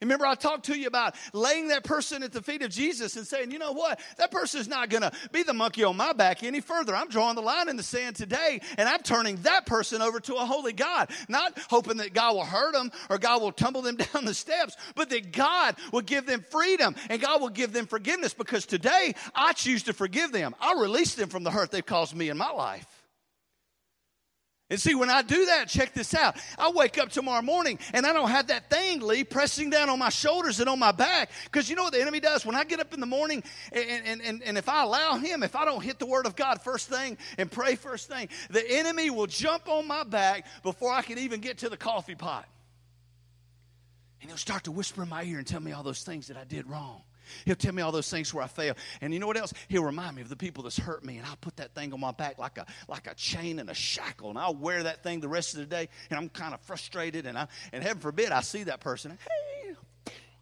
Remember, 0.00 0.24
I 0.24 0.34
talked 0.34 0.66
to 0.66 0.78
you 0.78 0.86
about 0.86 1.14
laying 1.34 1.68
that 1.68 1.84
person 1.84 2.22
at 2.22 2.32
the 2.32 2.40
feet 2.40 2.62
of 2.62 2.70
Jesus 2.70 3.16
and 3.16 3.26
saying, 3.26 3.50
you 3.50 3.58
know 3.58 3.72
what? 3.72 4.00
That 4.16 4.30
person 4.30 4.60
is 4.60 4.68
not 4.68 4.88
going 4.88 5.02
to 5.02 5.12
be 5.30 5.42
the 5.42 5.52
monkey 5.52 5.84
on 5.84 5.96
my 5.96 6.14
back 6.14 6.42
any 6.42 6.60
further. 6.60 6.94
I'm 6.94 7.08
drawing 7.08 7.36
the 7.36 7.42
line 7.42 7.68
in 7.68 7.76
the 7.76 7.82
sand 7.82 8.16
today, 8.16 8.60
and 8.78 8.88
I'm 8.88 9.02
turning 9.02 9.36
that 9.42 9.66
person 9.66 10.00
over 10.00 10.18
to 10.20 10.36
a 10.36 10.46
holy 10.46 10.72
God. 10.72 11.10
Not 11.28 11.58
hoping 11.68 11.98
that 11.98 12.14
God 12.14 12.34
will 12.34 12.44
hurt 12.44 12.72
them 12.72 12.90
or 13.10 13.18
God 13.18 13.42
will 13.42 13.52
tumble 13.52 13.82
them 13.82 13.96
down 14.12 14.24
the 14.24 14.34
steps, 14.34 14.76
but 14.94 15.10
that 15.10 15.32
God 15.32 15.76
will 15.92 16.00
give 16.00 16.26
them 16.26 16.44
freedom 16.50 16.94
and 17.08 17.20
God 17.20 17.40
will 17.40 17.50
give 17.50 17.72
them 17.72 17.86
forgiveness 17.86 18.32
because 18.32 18.64
today 18.64 19.14
I 19.34 19.52
choose 19.52 19.82
to 19.84 19.92
forgive 19.92 20.32
them. 20.32 20.54
I 20.60 20.74
release 20.80 21.14
them 21.14 21.28
from 21.28 21.44
the 21.44 21.50
hurt 21.50 21.70
they've 21.70 21.84
caused 21.84 22.14
me 22.14 22.30
in 22.30 22.38
my 22.38 22.50
life. 22.50 22.99
And 24.70 24.80
see, 24.80 24.94
when 24.94 25.10
I 25.10 25.22
do 25.22 25.46
that, 25.46 25.68
check 25.68 25.92
this 25.94 26.14
out. 26.14 26.36
I 26.56 26.70
wake 26.70 26.96
up 26.96 27.10
tomorrow 27.10 27.42
morning 27.42 27.80
and 27.92 28.06
I 28.06 28.12
don't 28.12 28.30
have 28.30 28.46
that 28.46 28.70
thing, 28.70 29.00
Lee, 29.00 29.24
pressing 29.24 29.68
down 29.68 29.90
on 29.90 29.98
my 29.98 30.10
shoulders 30.10 30.60
and 30.60 30.68
on 30.68 30.78
my 30.78 30.92
back. 30.92 31.30
Because 31.44 31.68
you 31.68 31.74
know 31.74 31.82
what 31.82 31.92
the 31.92 32.00
enemy 32.00 32.20
does? 32.20 32.46
When 32.46 32.54
I 32.54 32.62
get 32.62 32.78
up 32.78 32.94
in 32.94 33.00
the 33.00 33.06
morning 33.06 33.42
and, 33.72 34.20
and, 34.22 34.42
and, 34.44 34.56
if 34.56 34.68
I 34.68 34.84
allow 34.84 35.16
him, 35.16 35.42
if 35.42 35.56
I 35.56 35.64
don't 35.64 35.82
hit 35.82 35.98
the 35.98 36.06
word 36.06 36.24
of 36.24 36.36
God 36.36 36.62
first 36.62 36.88
thing 36.88 37.18
and 37.36 37.50
pray 37.50 37.74
first 37.74 38.08
thing, 38.08 38.28
the 38.48 38.64
enemy 38.70 39.10
will 39.10 39.26
jump 39.26 39.68
on 39.68 39.88
my 39.88 40.04
back 40.04 40.46
before 40.62 40.92
I 40.92 41.02
can 41.02 41.18
even 41.18 41.40
get 41.40 41.58
to 41.58 41.68
the 41.68 41.76
coffee 41.76 42.14
pot. 42.14 42.46
And 44.20 44.30
he'll 44.30 44.36
start 44.36 44.64
to 44.64 44.72
whisper 44.72 45.02
in 45.02 45.08
my 45.08 45.24
ear 45.24 45.38
and 45.38 45.46
tell 45.46 45.60
me 45.60 45.72
all 45.72 45.82
those 45.82 46.04
things 46.04 46.28
that 46.28 46.36
I 46.36 46.44
did 46.44 46.68
wrong. 46.68 47.02
He'll 47.44 47.56
tell 47.56 47.74
me 47.74 47.82
all 47.82 47.92
those 47.92 48.10
things 48.10 48.32
where 48.32 48.44
I 48.44 48.46
fail. 48.46 48.74
And 49.00 49.12
you 49.12 49.20
know 49.20 49.26
what 49.26 49.36
else? 49.36 49.52
He'll 49.68 49.84
remind 49.84 50.16
me 50.16 50.22
of 50.22 50.28
the 50.28 50.36
people 50.36 50.62
that's 50.62 50.78
hurt 50.78 51.04
me. 51.04 51.16
And 51.16 51.26
I'll 51.26 51.36
put 51.36 51.56
that 51.56 51.74
thing 51.74 51.92
on 51.92 52.00
my 52.00 52.12
back 52.12 52.38
like 52.38 52.58
a, 52.58 52.66
like 52.88 53.06
a 53.06 53.14
chain 53.14 53.58
and 53.58 53.70
a 53.70 53.74
shackle. 53.74 54.30
And 54.30 54.38
I'll 54.38 54.54
wear 54.54 54.82
that 54.84 55.02
thing 55.02 55.20
the 55.20 55.28
rest 55.28 55.54
of 55.54 55.60
the 55.60 55.66
day. 55.66 55.88
And 56.10 56.18
I'm 56.18 56.28
kind 56.28 56.54
of 56.54 56.60
frustrated. 56.60 57.26
And, 57.26 57.36
I, 57.38 57.48
and 57.72 57.82
heaven 57.82 58.00
forbid 58.00 58.32
I 58.32 58.40
see 58.40 58.64
that 58.64 58.80
person. 58.80 59.18
Hey, 59.22 59.74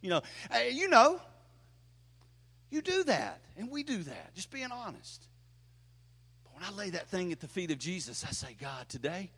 you 0.00 0.10
know, 0.10 0.22
hey, 0.50 0.70
you 0.70 0.88
know, 0.88 1.20
you 2.70 2.82
do 2.82 3.04
that. 3.04 3.40
And 3.56 3.70
we 3.70 3.82
do 3.82 4.02
that. 4.02 4.34
Just 4.34 4.50
being 4.50 4.70
honest. 4.70 5.26
But 6.44 6.54
when 6.54 6.64
I 6.64 6.74
lay 6.76 6.90
that 6.90 7.08
thing 7.08 7.32
at 7.32 7.40
the 7.40 7.48
feet 7.48 7.70
of 7.70 7.78
Jesus, 7.78 8.24
I 8.26 8.30
say, 8.32 8.56
God, 8.60 8.88
today, 8.88 9.30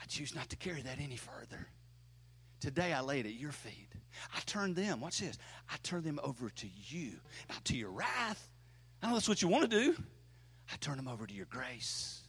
I 0.00 0.04
choose 0.06 0.34
not 0.34 0.48
to 0.50 0.56
carry 0.56 0.82
that 0.82 0.98
any 1.00 1.16
further. 1.16 1.68
Today 2.62 2.92
I 2.92 3.00
lay 3.00 3.18
it 3.18 3.26
at 3.26 3.34
your 3.34 3.50
feet. 3.50 3.88
I 4.32 4.38
turn 4.46 4.72
them, 4.72 5.00
watch 5.00 5.18
this, 5.18 5.36
I 5.68 5.74
turn 5.82 6.04
them 6.04 6.20
over 6.22 6.48
to 6.48 6.66
you, 6.86 7.14
not 7.48 7.64
to 7.64 7.76
your 7.76 7.90
wrath. 7.90 8.48
I 9.02 9.08
know 9.08 9.14
that's 9.14 9.28
what 9.28 9.42
you 9.42 9.48
want 9.48 9.68
to 9.68 9.84
do. 9.84 9.96
I 10.72 10.76
turn 10.76 10.96
them 10.96 11.08
over 11.08 11.26
to 11.26 11.34
your 11.34 11.46
grace. 11.46 12.21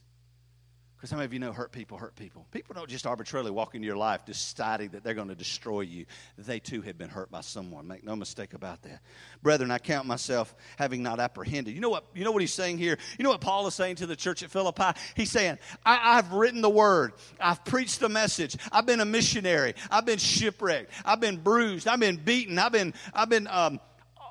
Because 1.04 1.10
some 1.10 1.20
of 1.20 1.34
you 1.34 1.40
know 1.40 1.52
hurt 1.52 1.74
people 1.74 1.98
hurt 1.98 2.16
people. 2.16 2.48
People 2.52 2.76
don't 2.76 2.90
just 2.90 3.06
arbitrarily 3.06 3.52
walk 3.52 3.76
into 3.76 3.86
your 3.86 3.98
life 3.98 4.24
deciding 4.24 4.92
that 4.92 5.04
they're 5.04 5.14
going 5.14 5.28
to 5.28 5.36
destroy 5.36 5.82
you. 5.82 6.06
They 6.38 6.60
too 6.60 6.82
have 6.84 6.98
been 6.98 7.10
hurt 7.10 7.30
by 7.30 7.42
someone. 7.42 7.90
Make 7.90 8.06
no 8.06 8.16
mistake 8.16 8.54
about 8.54 8.84
that. 8.84 9.02
Brethren, 9.42 9.70
I 9.70 9.80
count 9.80 10.08
myself 10.08 10.56
having 10.78 11.04
not 11.04 11.20
apprehended. 11.20 11.76
You 11.76 11.82
know 11.82 11.90
what, 11.90 12.06
you 12.16 12.24
know 12.24 12.32
what 12.32 12.40
he's 12.42 12.54
saying 12.54 12.78
here? 12.78 12.98
You 13.18 13.24
know 13.24 13.32
what 13.32 13.42
Paul 13.42 13.68
is 13.68 13.76
saying 13.76 13.98
to 13.98 14.06
the 14.06 14.16
church 14.16 14.44
at 14.44 14.50
Philippi? 14.50 14.98
He's 15.14 15.30
saying, 15.30 15.58
I, 15.86 16.20
I've 16.20 16.32
written 16.32 16.62
the 16.62 16.70
word. 16.70 17.12
I've 17.38 17.66
preached 17.66 18.00
the 18.00 18.08
message. 18.08 18.56
I've 18.72 18.86
been 18.86 19.02
a 19.02 19.06
missionary. 19.06 19.76
I've 19.92 20.06
been 20.06 20.20
shipwrecked. 20.20 20.90
I've 21.04 21.20
been 21.20 21.36
bruised. 21.36 21.86
I've 21.86 22.00
been 22.00 22.16
beaten. 22.16 22.58
I've 22.58 22.72
been, 22.72 22.94
I've 23.14 23.28
been, 23.28 23.48
um, 23.48 23.82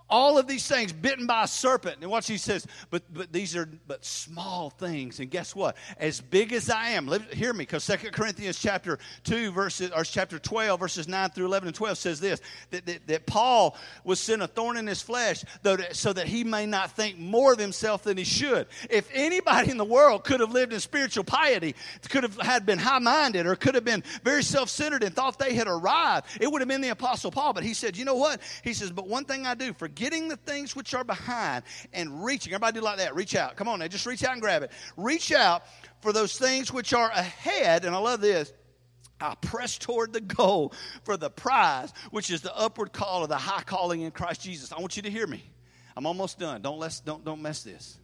all 0.09 0.38
of 0.38 0.47
these 0.47 0.67
things 0.67 0.93
bitten 0.93 1.27
by 1.27 1.45
a 1.45 1.49
serpent. 1.49 1.99
And 2.03 2.11
watch 2.11 2.29
he 2.29 2.37
says 2.37 2.67
but 2.91 3.03
but 3.12 3.33
these 3.33 3.57
are 3.57 3.69
but 3.87 4.05
small 4.05 4.71
things. 4.71 5.21
And 5.21 5.31
guess 5.31 5.55
what? 5.55 5.77
As 5.99 6.21
big 6.21 6.53
as 6.53 6.71
i 6.71 6.91
am 6.91 7.09
hear 7.33 7.53
me 7.53 7.61
because 7.61 7.85
Second 7.85 8.12
corinthians 8.12 8.59
chapter 8.59 8.99
2 9.25 9.53
verses 9.53 9.91
or 9.91 10.05
chapter 10.05 10.38
12 10.38 10.79
verses 10.79 11.09
9 11.09 11.31
through 11.31 11.47
11 11.47 11.69
and 11.69 11.75
12 11.75 11.99
says 11.99 12.21
this 12.21 12.41
that, 12.71 12.87
that, 12.87 13.07
that 13.07 13.27
paul 13.27 13.77
was 14.05 14.21
sent 14.21 14.43
a 14.43 14.47
thorn 14.47 14.77
in 14.77 14.87
his 14.87 15.03
flesh 15.03 15.45
though 15.62 15.77
so 15.93 16.12
that 16.12 16.27
he 16.27 16.45
may 16.45 16.67
not 16.67 16.93
think 16.93 17.19
more 17.19 17.53
of 17.53 17.59
himself 17.59 18.03
than 18.03 18.17
he 18.17 18.25
should. 18.25 18.67
If 18.91 19.09
anybody 19.12 19.71
in 19.71 19.77
the 19.77 19.85
world 19.85 20.25
could 20.25 20.41
have 20.41 20.53
lived 20.53 20.73
in 20.73 20.81
spiritual 20.81 21.25
piety 21.25 21.75
could 22.09 22.23
have 22.23 22.37
had 22.41 22.67
been 22.67 22.79
high-minded 22.79 23.47
or 23.47 23.57
could 23.57 23.75
have 23.75 23.85
been 23.85 24.03
very 24.23 24.43
self-centered 24.43 25.03
and 25.03 25.15
thought 25.15 25.38
they 25.38 25.55
had 25.55 25.69
arrived 25.69 26.27
it 26.41 26.51
would 26.51 26.61
have 26.61 26.69
been 26.69 26.81
the 26.81 26.91
apostle 26.91 27.31
paul. 27.31 27.53
But 27.53 27.65
he 27.65 27.75
said 27.75 27.97
you 27.97 28.05
know 28.05 28.17
what? 28.17 28.41
He 28.62 28.75
says 28.75 28.91
but 28.91 29.09
one 29.09 29.25
thing 29.25 29.47
i 29.47 29.55
do 29.55 29.73
forgive 29.73 30.02
forgetting 30.03 30.27
the 30.27 30.37
things 30.37 30.75
which 30.75 30.95
are 30.95 31.05
behind 31.05 31.62
and 31.93 32.25
reaching. 32.25 32.53
Everybody 32.53 32.81
do 32.81 32.85
like 32.85 32.99
that. 32.99 33.15
Reach 33.15 33.37
out. 33.37 33.55
Come 33.55 33.69
on 33.69 33.79
now. 33.79 33.87
Just 33.87 34.05
reach 34.05 34.25
out 34.25 34.33
and 34.33 34.41
grab 34.43 34.65
it. 34.65 34.73
Reach 34.97 35.31
out 35.31 35.62
for 36.01 36.12
those 36.12 36.37
things 36.37 36.73
which 36.73 36.93
are 36.93 37.09
ahead. 37.11 37.85
And 37.85 37.95
I 37.95 37.99
love 37.99 38.21
this. 38.21 38.53
I 39.21 39.37
press 39.37 39.79
toward 39.79 40.12
the 40.12 40.21
goal 40.21 40.73
for 41.05 41.17
the 41.17 41.31
prize, 41.31 41.93
which 42.11 42.33
is 42.33 42.41
the 42.41 42.57
upward 42.57 42.93
call 42.93 43.23
of 43.23 43.29
the 43.29 43.37
high 43.37 43.62
calling 43.62 44.01
in 44.01 44.11
Christ 44.11 44.43
Jesus. 44.43 44.73
I 44.73 44.81
want 44.81 44.97
you 44.97 45.03
to 45.03 45.11
hear 45.11 45.29
me. 45.29 45.45
I'm 45.97 46.07
almost 46.07 46.37
done. 46.37 46.62
Don't, 46.62 46.81
let, 46.81 47.01
don't, 47.05 47.25
don't 47.25 47.41
mess 47.41 47.62
this. 47.62 47.97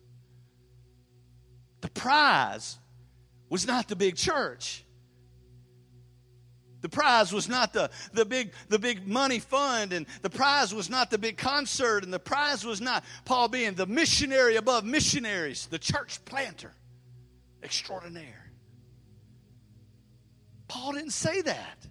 The 1.80 1.90
prize 1.90 2.78
was 3.48 3.66
not 3.66 3.88
the 3.88 3.96
big 3.96 4.14
church. 4.14 4.84
The 6.80 6.88
prize 6.88 7.32
was 7.32 7.48
not 7.48 7.72
the, 7.72 7.90
the, 8.12 8.24
big, 8.24 8.52
the 8.68 8.78
big 8.78 9.06
money 9.06 9.40
fund, 9.40 9.92
and 9.92 10.06
the 10.22 10.30
prize 10.30 10.72
was 10.72 10.88
not 10.88 11.10
the 11.10 11.18
big 11.18 11.36
concert, 11.36 12.04
and 12.04 12.12
the 12.12 12.20
prize 12.20 12.64
was 12.64 12.80
not 12.80 13.04
Paul 13.24 13.48
being 13.48 13.74
the 13.74 13.86
missionary 13.86 14.56
above 14.56 14.84
missionaries, 14.84 15.66
the 15.66 15.78
church 15.78 16.24
planter 16.24 16.72
extraordinaire. 17.62 18.52
Paul 20.68 20.92
didn't 20.92 21.12
say 21.12 21.42
that. 21.42 21.86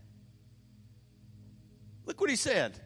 Look 2.05 2.21
what 2.21 2.29
he 2.29 2.35
said. 2.35 2.79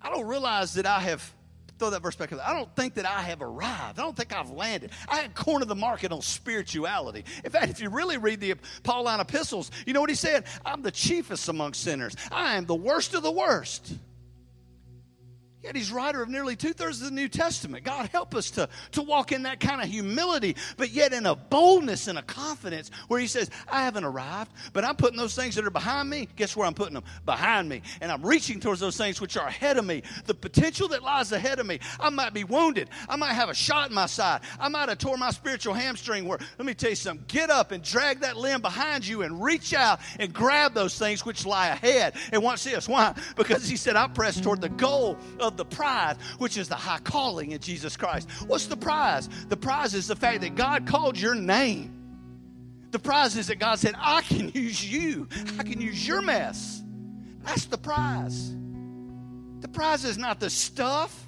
I 0.00 0.10
don't 0.10 0.26
realize 0.26 0.74
that 0.74 0.86
I 0.86 1.00
have 1.00 1.32
throw 1.78 1.90
that 1.90 2.02
verse 2.02 2.16
back 2.16 2.32
up. 2.32 2.40
I 2.46 2.52
don't 2.52 2.74
think 2.74 2.94
that 2.94 3.06
I 3.06 3.22
have 3.22 3.42
arrived. 3.42 3.98
I 3.98 4.02
don't 4.02 4.16
think 4.16 4.34
I've 4.34 4.50
landed. 4.50 4.90
I 5.08 5.16
had 5.16 5.34
cornered 5.34 5.68
the 5.68 5.74
market 5.74 6.12
on 6.12 6.22
spirituality. 6.22 7.24
In 7.44 7.50
fact, 7.50 7.70
if 7.70 7.80
you 7.80 7.90
really 7.90 8.16
read 8.18 8.40
the 8.40 8.54
Pauline 8.82 9.20
epistles, 9.20 9.70
you 9.86 9.92
know 9.92 10.00
what 10.00 10.10
he 10.10 10.16
said? 10.16 10.44
I'm 10.64 10.82
the 10.82 10.90
chiefest 10.90 11.48
among 11.48 11.74
sinners. 11.74 12.16
I 12.30 12.56
am 12.56 12.66
the 12.66 12.74
worst 12.74 13.14
of 13.14 13.22
the 13.22 13.30
worst. 13.32 13.94
Yet 15.66 15.74
he's 15.74 15.90
writer 15.90 16.22
of 16.22 16.28
nearly 16.28 16.54
two 16.54 16.72
thirds 16.72 17.02
of 17.02 17.08
the 17.08 17.14
New 17.14 17.28
Testament. 17.28 17.82
God 17.82 18.08
help 18.12 18.36
us 18.36 18.52
to, 18.52 18.68
to 18.92 19.02
walk 19.02 19.32
in 19.32 19.42
that 19.42 19.58
kind 19.58 19.82
of 19.82 19.88
humility, 19.88 20.54
but 20.76 20.92
yet 20.92 21.12
in 21.12 21.26
a 21.26 21.34
boldness 21.34 22.06
and 22.06 22.20
a 22.20 22.22
confidence 22.22 22.92
where 23.08 23.18
he 23.18 23.26
says, 23.26 23.50
I 23.68 23.82
haven't 23.82 24.04
arrived, 24.04 24.52
but 24.72 24.84
I'm 24.84 24.94
putting 24.94 25.18
those 25.18 25.34
things 25.34 25.56
that 25.56 25.66
are 25.66 25.70
behind 25.70 26.08
me. 26.08 26.28
Guess 26.36 26.56
where 26.56 26.68
I'm 26.68 26.74
putting 26.74 26.94
them? 26.94 27.02
Behind 27.24 27.68
me. 27.68 27.82
And 28.00 28.12
I'm 28.12 28.24
reaching 28.24 28.60
towards 28.60 28.78
those 28.78 28.96
things 28.96 29.20
which 29.20 29.36
are 29.36 29.48
ahead 29.48 29.76
of 29.76 29.84
me. 29.84 30.04
The 30.26 30.34
potential 30.34 30.86
that 30.88 31.02
lies 31.02 31.32
ahead 31.32 31.58
of 31.58 31.66
me. 31.66 31.80
I 31.98 32.10
might 32.10 32.32
be 32.32 32.44
wounded. 32.44 32.88
I 33.08 33.16
might 33.16 33.32
have 33.32 33.48
a 33.48 33.54
shot 33.54 33.88
in 33.88 33.94
my 33.96 34.06
side. 34.06 34.42
I 34.60 34.68
might 34.68 34.88
have 34.88 34.98
tore 34.98 35.16
my 35.16 35.32
spiritual 35.32 35.74
hamstring 35.74 36.28
where, 36.28 36.38
let 36.58 36.64
me 36.64 36.74
tell 36.74 36.90
you 36.90 36.96
something, 36.96 37.24
get 37.26 37.50
up 37.50 37.72
and 37.72 37.82
drag 37.82 38.20
that 38.20 38.36
limb 38.36 38.60
behind 38.60 39.04
you 39.04 39.22
and 39.22 39.42
reach 39.42 39.74
out 39.74 39.98
and 40.20 40.32
grab 40.32 40.74
those 40.74 40.96
things 40.96 41.26
which 41.26 41.44
lie 41.44 41.70
ahead. 41.70 42.14
And 42.30 42.40
watch 42.40 42.62
this. 42.62 42.88
Why? 42.88 43.16
Because 43.34 43.68
he 43.68 43.76
said, 43.76 43.96
I 43.96 44.06
press 44.06 44.40
toward 44.40 44.60
the 44.60 44.68
goal 44.68 45.18
of 45.40 45.55
the 45.56 45.64
prize, 45.64 46.16
which 46.38 46.56
is 46.56 46.68
the 46.68 46.74
high 46.74 46.98
calling 46.98 47.52
in 47.52 47.60
Jesus 47.60 47.96
Christ. 47.96 48.28
What's 48.46 48.66
the 48.66 48.76
prize? 48.76 49.28
The 49.48 49.56
prize 49.56 49.94
is 49.94 50.06
the 50.06 50.16
fact 50.16 50.40
that 50.42 50.54
God 50.54 50.86
called 50.86 51.18
your 51.18 51.34
name. 51.34 51.92
The 52.90 52.98
prize 52.98 53.36
is 53.36 53.48
that 53.48 53.58
God 53.58 53.78
said, 53.78 53.94
I 53.98 54.22
can 54.22 54.50
use 54.50 54.84
you, 54.84 55.28
I 55.58 55.62
can 55.62 55.80
use 55.80 56.06
your 56.06 56.22
mess. 56.22 56.82
That's 57.44 57.66
the 57.66 57.78
prize. 57.78 58.54
The 59.60 59.68
prize 59.68 60.04
is 60.04 60.18
not 60.18 60.40
the 60.40 60.50
stuff. 60.50 61.26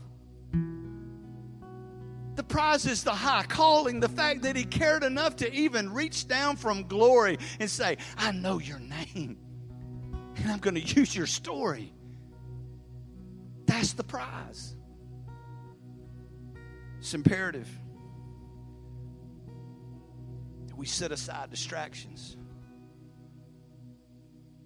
The 2.36 2.44
prize 2.44 2.86
is 2.86 3.02
the 3.02 3.10
high 3.10 3.42
calling, 3.42 3.98
the 3.98 4.08
fact 4.08 4.42
that 4.42 4.54
he 4.54 4.64
cared 4.64 5.02
enough 5.02 5.36
to 5.36 5.52
even 5.52 5.92
reach 5.92 6.28
down 6.28 6.54
from 6.54 6.86
glory 6.86 7.36
and 7.58 7.68
say, 7.68 7.96
I 8.16 8.30
know 8.30 8.60
your 8.60 8.78
name, 8.78 9.36
and 10.36 10.50
I'm 10.50 10.58
going 10.58 10.76
to 10.76 10.80
use 10.80 11.16
your 11.16 11.26
story. 11.26 11.92
That's 13.78 13.92
the 13.92 14.02
prize. 14.02 14.74
It's 16.98 17.14
imperative 17.14 17.68
that 20.66 20.76
we 20.76 20.84
set 20.84 21.12
aside 21.12 21.50
distractions 21.50 22.36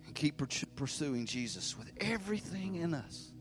and 0.07 0.15
keep 0.15 0.41
pursuing 0.77 1.27
Jesus 1.27 1.77
with 1.77 1.93
everything 2.01 2.77
in 2.77 2.95
us. 2.95 3.35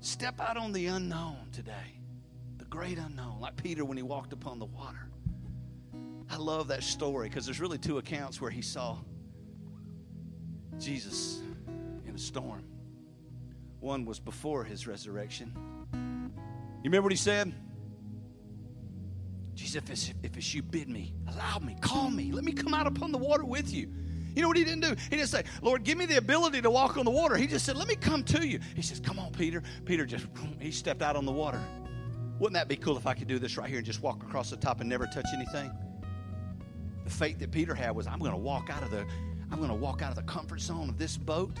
Step 0.00 0.38
out 0.38 0.58
on 0.58 0.74
the 0.74 0.84
unknown 0.84 1.48
today, 1.50 2.02
the 2.58 2.66
great 2.66 2.98
unknown, 2.98 3.40
like 3.40 3.56
Peter 3.56 3.86
when 3.86 3.96
he 3.96 4.02
walked 4.02 4.34
upon 4.34 4.58
the 4.58 4.66
water. 4.66 5.08
I 6.28 6.36
love 6.36 6.68
that 6.68 6.82
story 6.82 7.30
because 7.30 7.46
there's 7.46 7.58
really 7.58 7.78
two 7.78 7.96
accounts 7.96 8.38
where 8.38 8.50
he 8.50 8.60
saw 8.60 8.98
Jesus 10.78 11.40
in 12.06 12.14
a 12.14 12.18
storm. 12.18 12.64
One 13.80 14.04
was 14.04 14.18
before 14.18 14.64
his 14.64 14.86
resurrection. 14.86 15.52
You 15.92 16.84
remember 16.84 17.04
what 17.04 17.12
he 17.12 17.18
said? 17.18 17.52
Jesus, 19.54 19.76
if 19.76 19.90
it's, 19.90 20.14
if 20.22 20.36
it's 20.36 20.54
you, 20.54 20.62
bid 20.62 20.88
me, 20.88 21.14
allow 21.26 21.58
me, 21.58 21.76
call 21.80 22.10
me, 22.10 22.30
let 22.30 22.44
me 22.44 22.52
come 22.52 22.74
out 22.74 22.86
upon 22.86 23.10
the 23.10 23.18
water 23.18 23.44
with 23.44 23.72
you. 23.72 23.92
You 24.34 24.42
know 24.42 24.48
what 24.48 24.56
he 24.56 24.62
didn't 24.62 24.82
do? 24.82 24.94
He 25.10 25.16
didn't 25.16 25.30
say, 25.30 25.42
Lord, 25.62 25.82
give 25.82 25.98
me 25.98 26.06
the 26.06 26.16
ability 26.16 26.62
to 26.62 26.70
walk 26.70 26.96
on 26.96 27.04
the 27.04 27.10
water. 27.10 27.36
He 27.36 27.48
just 27.48 27.66
said, 27.66 27.76
let 27.76 27.88
me 27.88 27.96
come 27.96 28.22
to 28.24 28.46
you. 28.46 28.60
He 28.76 28.82
says, 28.82 29.00
come 29.00 29.18
on, 29.18 29.32
Peter. 29.32 29.64
Peter 29.84 30.06
just, 30.06 30.26
he 30.60 30.70
stepped 30.70 31.02
out 31.02 31.16
on 31.16 31.26
the 31.26 31.32
water. 31.32 31.60
Wouldn't 32.38 32.54
that 32.54 32.68
be 32.68 32.76
cool 32.76 32.96
if 32.96 33.06
I 33.06 33.14
could 33.14 33.26
do 33.26 33.40
this 33.40 33.56
right 33.56 33.68
here 33.68 33.78
and 33.78 33.86
just 33.86 34.00
walk 34.00 34.22
across 34.22 34.50
the 34.50 34.56
top 34.56 34.80
and 34.80 34.88
never 34.88 35.06
touch 35.06 35.26
anything? 35.34 35.72
The 37.02 37.10
faith 37.10 37.40
that 37.40 37.50
Peter 37.50 37.74
had 37.74 37.96
was, 37.96 38.06
I'm 38.06 38.20
going 38.20 38.30
to 38.30 38.36
walk 38.36 38.70
out 38.70 38.84
of 38.84 38.92
the, 38.92 39.04
I'm 39.50 39.58
going 39.58 39.70
to 39.70 39.74
walk 39.74 40.02
out 40.02 40.10
of 40.10 40.16
the 40.16 40.30
comfort 40.30 40.60
zone 40.60 40.88
of 40.88 40.98
this 40.98 41.16
boat 41.16 41.56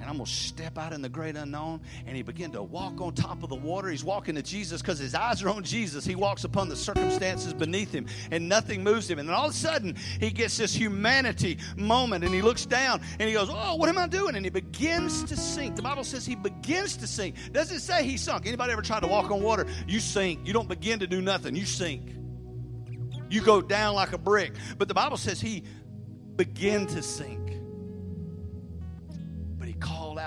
and 0.00 0.08
I'm 0.08 0.16
going 0.16 0.26
to 0.26 0.30
step 0.30 0.78
out 0.78 0.92
in 0.92 1.02
the 1.02 1.08
great 1.08 1.36
unknown. 1.36 1.80
And 2.06 2.16
he 2.16 2.22
began 2.22 2.50
to 2.52 2.62
walk 2.62 3.00
on 3.00 3.14
top 3.14 3.42
of 3.42 3.48
the 3.48 3.54
water. 3.54 3.88
He's 3.88 4.04
walking 4.04 4.34
to 4.34 4.42
Jesus 4.42 4.82
because 4.82 4.98
his 4.98 5.14
eyes 5.14 5.42
are 5.42 5.48
on 5.48 5.62
Jesus. 5.62 6.04
He 6.04 6.14
walks 6.14 6.44
upon 6.44 6.68
the 6.68 6.76
circumstances 6.76 7.54
beneath 7.54 7.92
him, 7.92 8.06
and 8.30 8.48
nothing 8.48 8.82
moves 8.82 9.10
him. 9.10 9.18
And 9.18 9.28
then 9.28 9.34
all 9.34 9.46
of 9.46 9.52
a 9.52 9.56
sudden, 9.56 9.96
he 10.20 10.30
gets 10.30 10.56
this 10.56 10.74
humanity 10.74 11.58
moment, 11.76 12.24
and 12.24 12.34
he 12.34 12.42
looks 12.42 12.66
down 12.66 13.00
and 13.18 13.28
he 13.28 13.34
goes, 13.34 13.48
Oh, 13.50 13.76
what 13.76 13.88
am 13.88 13.98
I 13.98 14.06
doing? 14.06 14.36
And 14.36 14.44
he 14.44 14.50
begins 14.50 15.24
to 15.24 15.36
sink. 15.36 15.76
The 15.76 15.82
Bible 15.82 16.04
says 16.04 16.26
he 16.26 16.34
begins 16.34 16.96
to 16.98 17.06
sink. 17.06 17.36
Does 17.52 17.72
it 17.72 17.80
say 17.80 18.04
he 18.04 18.16
sunk? 18.16 18.46
Anybody 18.46 18.72
ever 18.72 18.82
tried 18.82 19.00
to 19.00 19.08
walk 19.08 19.30
on 19.30 19.42
water? 19.42 19.66
You 19.86 20.00
sink. 20.00 20.46
You 20.46 20.52
don't 20.52 20.68
begin 20.68 20.98
to 21.00 21.06
do 21.06 21.22
nothing, 21.22 21.56
you 21.56 21.66
sink. 21.66 22.14
You 23.30 23.42
go 23.42 23.62
down 23.62 23.94
like 23.94 24.12
a 24.12 24.18
brick. 24.18 24.54
But 24.78 24.88
the 24.88 24.94
Bible 24.94 25.16
says 25.16 25.40
he 25.40 25.64
began 26.36 26.86
to 26.86 27.02
sink 27.02 27.53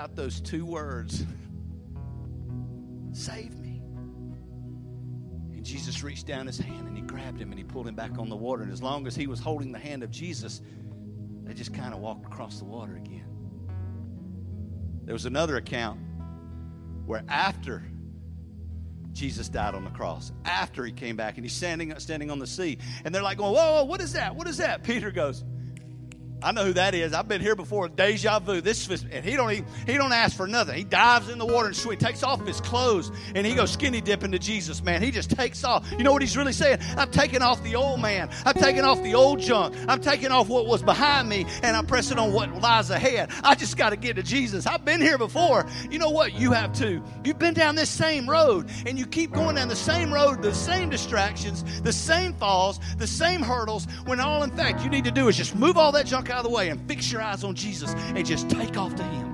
out 0.08 0.16
those 0.16 0.40
two 0.40 0.64
words 0.64 1.24
Save 3.12 3.58
me. 3.58 3.82
And 5.52 5.64
Jesus 5.64 6.04
reached 6.04 6.26
down 6.26 6.46
his 6.46 6.58
hand 6.58 6.86
and 6.86 6.96
he 6.96 7.02
grabbed 7.02 7.40
him 7.40 7.50
and 7.50 7.58
he 7.58 7.64
pulled 7.64 7.88
him 7.88 7.96
back 7.96 8.16
on 8.18 8.28
the 8.28 8.36
water. 8.36 8.62
And 8.62 8.70
as 8.70 8.82
long 8.82 9.06
as 9.06 9.16
he 9.16 9.26
was 9.26 9.40
holding 9.40 9.72
the 9.72 9.78
hand 9.78 10.04
of 10.04 10.10
Jesus, 10.10 10.60
they 11.42 11.52
just 11.52 11.74
kind 11.74 11.92
of 11.92 12.00
walked 12.00 12.26
across 12.26 12.58
the 12.58 12.64
water 12.64 12.94
again. 12.94 13.24
There 15.04 15.14
was 15.14 15.26
another 15.26 15.56
account 15.56 15.98
where 17.06 17.24
after 17.28 17.82
Jesus 19.12 19.48
died 19.48 19.74
on 19.74 19.84
the 19.84 19.90
cross, 19.90 20.30
after 20.44 20.84
he 20.84 20.92
came 20.92 21.16
back 21.16 21.38
and 21.38 21.44
he's 21.44 21.54
standing, 21.54 21.98
standing 21.98 22.30
on 22.30 22.38
the 22.38 22.46
sea, 22.46 22.78
and 23.04 23.12
they're 23.12 23.22
like 23.22 23.38
going, 23.38 23.54
whoa, 23.54 23.82
whoa, 23.82 23.84
what 23.84 24.00
is 24.00 24.12
that? 24.12 24.36
What 24.36 24.46
is 24.46 24.58
that? 24.58 24.84
Peter 24.84 25.10
goes, 25.10 25.42
I 26.40 26.52
know 26.52 26.64
who 26.64 26.72
that 26.74 26.94
is. 26.94 27.12
I've 27.12 27.26
been 27.26 27.40
here 27.40 27.56
before. 27.56 27.88
Deja 27.88 28.38
vu. 28.38 28.60
This 28.60 28.88
and 28.88 29.24
he 29.24 29.34
don't 29.34 29.50
even, 29.50 29.66
he 29.86 29.94
don't 29.94 30.12
ask 30.12 30.36
for 30.36 30.46
nothing. 30.46 30.76
He 30.76 30.84
dives 30.84 31.28
in 31.28 31.38
the 31.38 31.46
water 31.46 31.66
and 31.66 31.76
sweet 31.76 31.98
takes 31.98 32.22
off 32.22 32.46
his 32.46 32.60
clothes 32.60 33.10
and 33.34 33.44
he 33.44 33.54
goes 33.54 33.72
skinny 33.72 34.00
dipping 34.00 34.30
to 34.32 34.38
Jesus. 34.38 34.82
Man, 34.82 35.02
he 35.02 35.10
just 35.10 35.30
takes 35.30 35.64
off. 35.64 35.90
You 35.90 36.04
know 36.04 36.12
what 36.12 36.22
he's 36.22 36.36
really 36.36 36.52
saying? 36.52 36.78
I'm 36.96 37.10
taking 37.10 37.42
off 37.42 37.62
the 37.64 37.74
old 37.74 38.00
man. 38.00 38.30
I'm 38.46 38.54
taking 38.54 38.82
off 38.82 39.02
the 39.02 39.14
old 39.14 39.40
junk. 39.40 39.74
I'm 39.88 40.00
taking 40.00 40.30
off 40.30 40.48
what 40.48 40.66
was 40.66 40.82
behind 40.82 41.28
me 41.28 41.44
and 41.62 41.76
I'm 41.76 41.86
pressing 41.86 42.18
on 42.18 42.32
what 42.32 42.52
lies 42.60 42.90
ahead. 42.90 43.30
I 43.42 43.56
just 43.56 43.76
got 43.76 43.90
to 43.90 43.96
get 43.96 44.14
to 44.16 44.22
Jesus. 44.22 44.66
I've 44.66 44.84
been 44.84 45.00
here 45.00 45.18
before. 45.18 45.66
You 45.90 45.98
know 45.98 46.10
what? 46.10 46.34
You 46.34 46.52
have 46.52 46.72
too. 46.72 47.02
You've 47.24 47.38
been 47.38 47.54
down 47.54 47.74
this 47.74 47.90
same 47.90 48.30
road 48.30 48.70
and 48.86 48.96
you 48.96 49.06
keep 49.06 49.32
going 49.32 49.56
down 49.56 49.66
the 49.68 49.76
same 49.76 50.14
road, 50.14 50.42
the 50.42 50.54
same 50.54 50.88
distractions, 50.88 51.64
the 51.80 51.92
same 51.92 52.32
falls, 52.34 52.78
the 52.98 53.08
same 53.08 53.42
hurdles. 53.42 53.88
When 54.06 54.20
all 54.20 54.44
in 54.44 54.50
fact 54.52 54.84
you 54.84 54.90
need 54.90 55.04
to 55.04 55.10
do 55.10 55.26
is 55.26 55.36
just 55.36 55.56
move 55.56 55.76
all 55.76 55.90
that 55.92 56.06
junk 56.06 56.27
out 56.30 56.38
of 56.38 56.44
the 56.44 56.50
way 56.50 56.68
and 56.68 56.86
fix 56.88 57.10
your 57.10 57.22
eyes 57.22 57.44
on 57.44 57.54
Jesus 57.54 57.92
and 57.94 58.24
just 58.26 58.48
take 58.50 58.76
off 58.76 58.94
to 58.96 59.02
Him. 59.02 59.28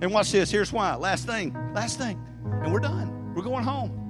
And 0.00 0.12
watch 0.12 0.32
this. 0.32 0.50
Here's 0.50 0.72
why. 0.72 0.94
Last 0.96 1.26
thing. 1.26 1.56
Last 1.72 1.98
thing. 1.98 2.20
And 2.44 2.72
we're 2.72 2.80
done. 2.80 3.34
We're 3.34 3.42
going 3.42 3.64
home. 3.64 4.00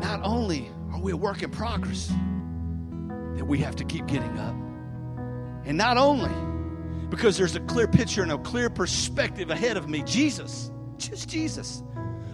Not 0.00 0.20
only 0.22 0.70
are 0.92 1.00
we 1.00 1.12
a 1.12 1.16
work 1.16 1.42
in 1.42 1.50
progress, 1.50 2.12
that 3.36 3.44
we 3.44 3.58
have 3.58 3.76
to 3.76 3.84
keep 3.84 4.06
getting 4.06 4.38
up. 4.38 4.54
And 5.64 5.76
not 5.76 5.96
only 5.96 6.30
because 7.08 7.36
there's 7.36 7.56
a 7.56 7.60
clear 7.60 7.88
picture 7.88 8.22
and 8.22 8.32
a 8.32 8.38
clear 8.38 8.70
perspective 8.70 9.50
ahead 9.50 9.76
of 9.76 9.88
me, 9.88 10.02
Jesus, 10.02 10.70
just 10.98 11.28
Jesus. 11.28 11.82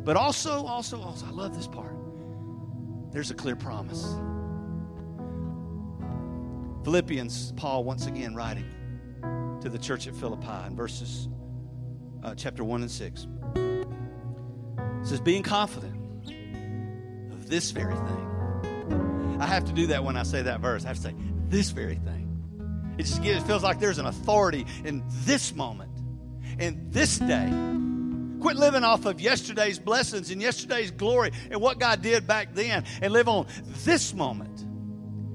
But 0.05 0.17
also, 0.17 0.65
also, 0.67 1.01
also, 1.01 1.27
I 1.27 1.31
love 1.31 1.55
this 1.57 1.67
part. 1.67 1.95
There's 3.13 3.31
a 3.31 3.35
clear 3.35 3.57
promise. 3.57 4.15
Philippians, 6.85 7.53
Paul 7.57 7.85
once 7.85 8.07
again 8.07 8.35
writing 8.35 8.65
to 9.61 9.69
the 9.69 9.79
church 9.79 10.07
at 10.07 10.15
Philippi 10.15 10.67
in 10.67 10.75
verses 10.75 11.29
uh, 12.23 12.35
chapter 12.35 12.65
1 12.65 12.83
and 12.83 12.91
6. 12.91 13.27
says, 15.03 15.21
being 15.21 15.43
confident 15.43 15.97
of 17.33 17.49
this 17.49 17.71
very 17.71 17.95
thing. 17.95 19.39
I 19.41 19.47
have 19.47 19.65
to 19.67 19.73
do 19.73 19.89
that 19.89 20.05
when 20.05 20.17
I 20.17 20.23
say 20.23 20.43
that 20.43 20.61
verse. 20.61 20.85
I 20.85 20.89
have 20.89 20.97
to 20.97 21.03
say, 21.03 21.15
this 21.49 21.71
very 21.71 21.97
thing. 21.97 22.95
It 22.99 23.05
just 23.05 23.25
it 23.25 23.43
feels 23.43 23.63
like 23.63 23.79
there's 23.79 23.99
an 23.99 24.07
authority 24.07 24.67
in 24.85 25.03
this 25.25 25.55
moment, 25.55 25.91
in 26.59 26.91
this 26.91 27.19
day. 27.19 27.51
Quit 28.41 28.57
living 28.57 28.85
off 28.85 29.05
of 29.05 29.21
yesterday's 29.21 29.79
blessings 29.79 30.31
and 30.31 30.41
yesterday's 30.41 30.91
glory 30.91 31.33
and 31.51 31.61
what 31.61 31.79
God 31.79 32.01
did 32.01 32.27
back 32.27 32.55
then 32.55 32.85
and 33.03 33.13
live 33.13 33.29
on 33.29 33.47
this 33.85 34.15
moment 34.15 34.60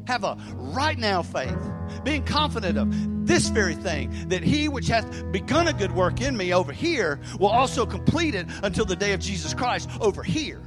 have 0.08 0.24
a 0.24 0.38
right 0.56 0.98
now 0.98 1.22
faith, 1.22 1.58
being 2.04 2.24
confident 2.24 2.78
of 2.78 2.88
this 3.28 3.50
very 3.50 3.76
thing, 3.76 4.30
that 4.30 4.44
he 4.44 4.68
which 4.70 4.88
hath 4.88 5.32
begun 5.32 5.68
a 5.68 5.74
good 5.74 5.91
work 5.91 6.22
in 6.22 6.38
me 6.38 6.54
over 6.54 6.72
here 6.72 7.20
will 7.39 7.48
also 7.50 7.86
complete 7.86 8.36
it 8.36 8.48
until 8.63 8.86
the 8.86 8.96
day 8.96 9.13
of 9.13 9.20
Jesus 9.20 9.54
Christ 9.54 9.89
over 10.00 10.24
here. 10.24 10.62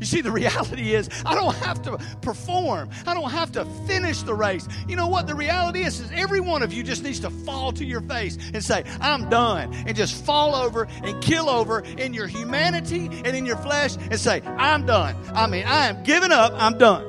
You 0.00 0.06
see, 0.06 0.20
the 0.20 0.30
reality 0.32 0.94
is, 0.94 1.08
I 1.24 1.34
don't 1.34 1.54
have 1.56 1.82
to 1.82 1.98
perform. 2.20 2.90
I 3.06 3.14
don't 3.14 3.30
have 3.30 3.52
to 3.52 3.64
finish 3.86 4.22
the 4.22 4.34
race. 4.34 4.66
You 4.88 4.96
know 4.96 5.08
what? 5.08 5.26
The 5.26 5.34
reality 5.34 5.82
is, 5.82 6.00
is 6.00 6.10
every 6.12 6.40
one 6.40 6.62
of 6.62 6.72
you 6.72 6.82
just 6.82 7.02
needs 7.02 7.20
to 7.20 7.30
fall 7.30 7.72
to 7.72 7.84
your 7.84 8.00
face 8.02 8.38
and 8.54 8.62
say, 8.62 8.84
I'm 9.00 9.28
done. 9.28 9.74
And 9.86 9.96
just 9.96 10.24
fall 10.24 10.54
over 10.54 10.86
and 11.02 11.20
kill 11.22 11.48
over 11.48 11.80
in 11.80 12.14
your 12.14 12.26
humanity 12.26 13.06
and 13.24 13.36
in 13.36 13.46
your 13.46 13.56
flesh 13.56 13.96
and 13.96 14.18
say, 14.18 14.42
I'm 14.42 14.86
done. 14.86 15.16
I 15.34 15.46
mean, 15.46 15.64
I 15.66 15.86
am 15.86 16.02
giving 16.04 16.32
up. 16.32 16.52
I'm 16.56 16.78
done. 16.78 17.07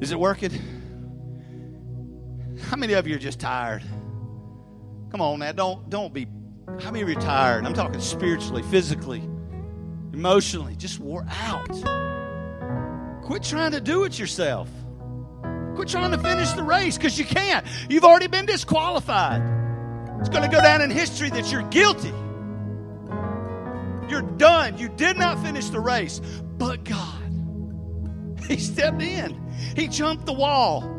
Is 0.00 0.12
it 0.12 0.20
working? 0.20 0.52
How 2.68 2.76
many 2.76 2.92
of 2.94 3.06
you 3.06 3.16
are 3.16 3.18
just 3.18 3.40
tired? 3.40 3.82
Come 5.10 5.20
on 5.20 5.38
now, 5.38 5.52
don't 5.52 5.88
don't 5.88 6.12
be 6.12 6.26
how 6.80 6.90
many 6.90 7.00
of 7.02 7.08
you 7.08 7.16
are 7.16 7.20
tired? 7.20 7.64
I'm 7.64 7.74
talking 7.74 8.00
spiritually, 8.00 8.62
physically, 8.64 9.22
emotionally, 10.12 10.76
just 10.76 10.98
wore 10.98 11.24
out. 11.30 11.70
Quit 13.22 13.42
trying 13.42 13.72
to 13.72 13.80
do 13.80 14.04
it 14.04 14.18
yourself. 14.18 14.68
Quit 15.74 15.88
trying 15.88 16.10
to 16.10 16.18
finish 16.18 16.50
the 16.52 16.62
race 16.62 16.96
because 16.96 17.18
you 17.18 17.24
can't. 17.24 17.66
You've 17.88 18.04
already 18.04 18.26
been 18.26 18.46
disqualified. 18.46 19.40
It's 20.20 20.28
going 20.28 20.42
to 20.42 20.54
go 20.54 20.62
down 20.62 20.82
in 20.82 20.90
history 20.90 21.30
that 21.30 21.50
you're 21.50 21.62
guilty. 21.68 22.12
You're 24.08 24.22
done. 24.22 24.78
You 24.78 24.88
did 24.88 25.16
not 25.16 25.42
finish 25.42 25.68
the 25.70 25.80
race. 25.80 26.20
He 28.48 28.58
stepped 28.58 29.02
in. 29.02 29.36
He 29.74 29.88
jumped 29.88 30.24
the 30.24 30.32
wall. 30.32 30.95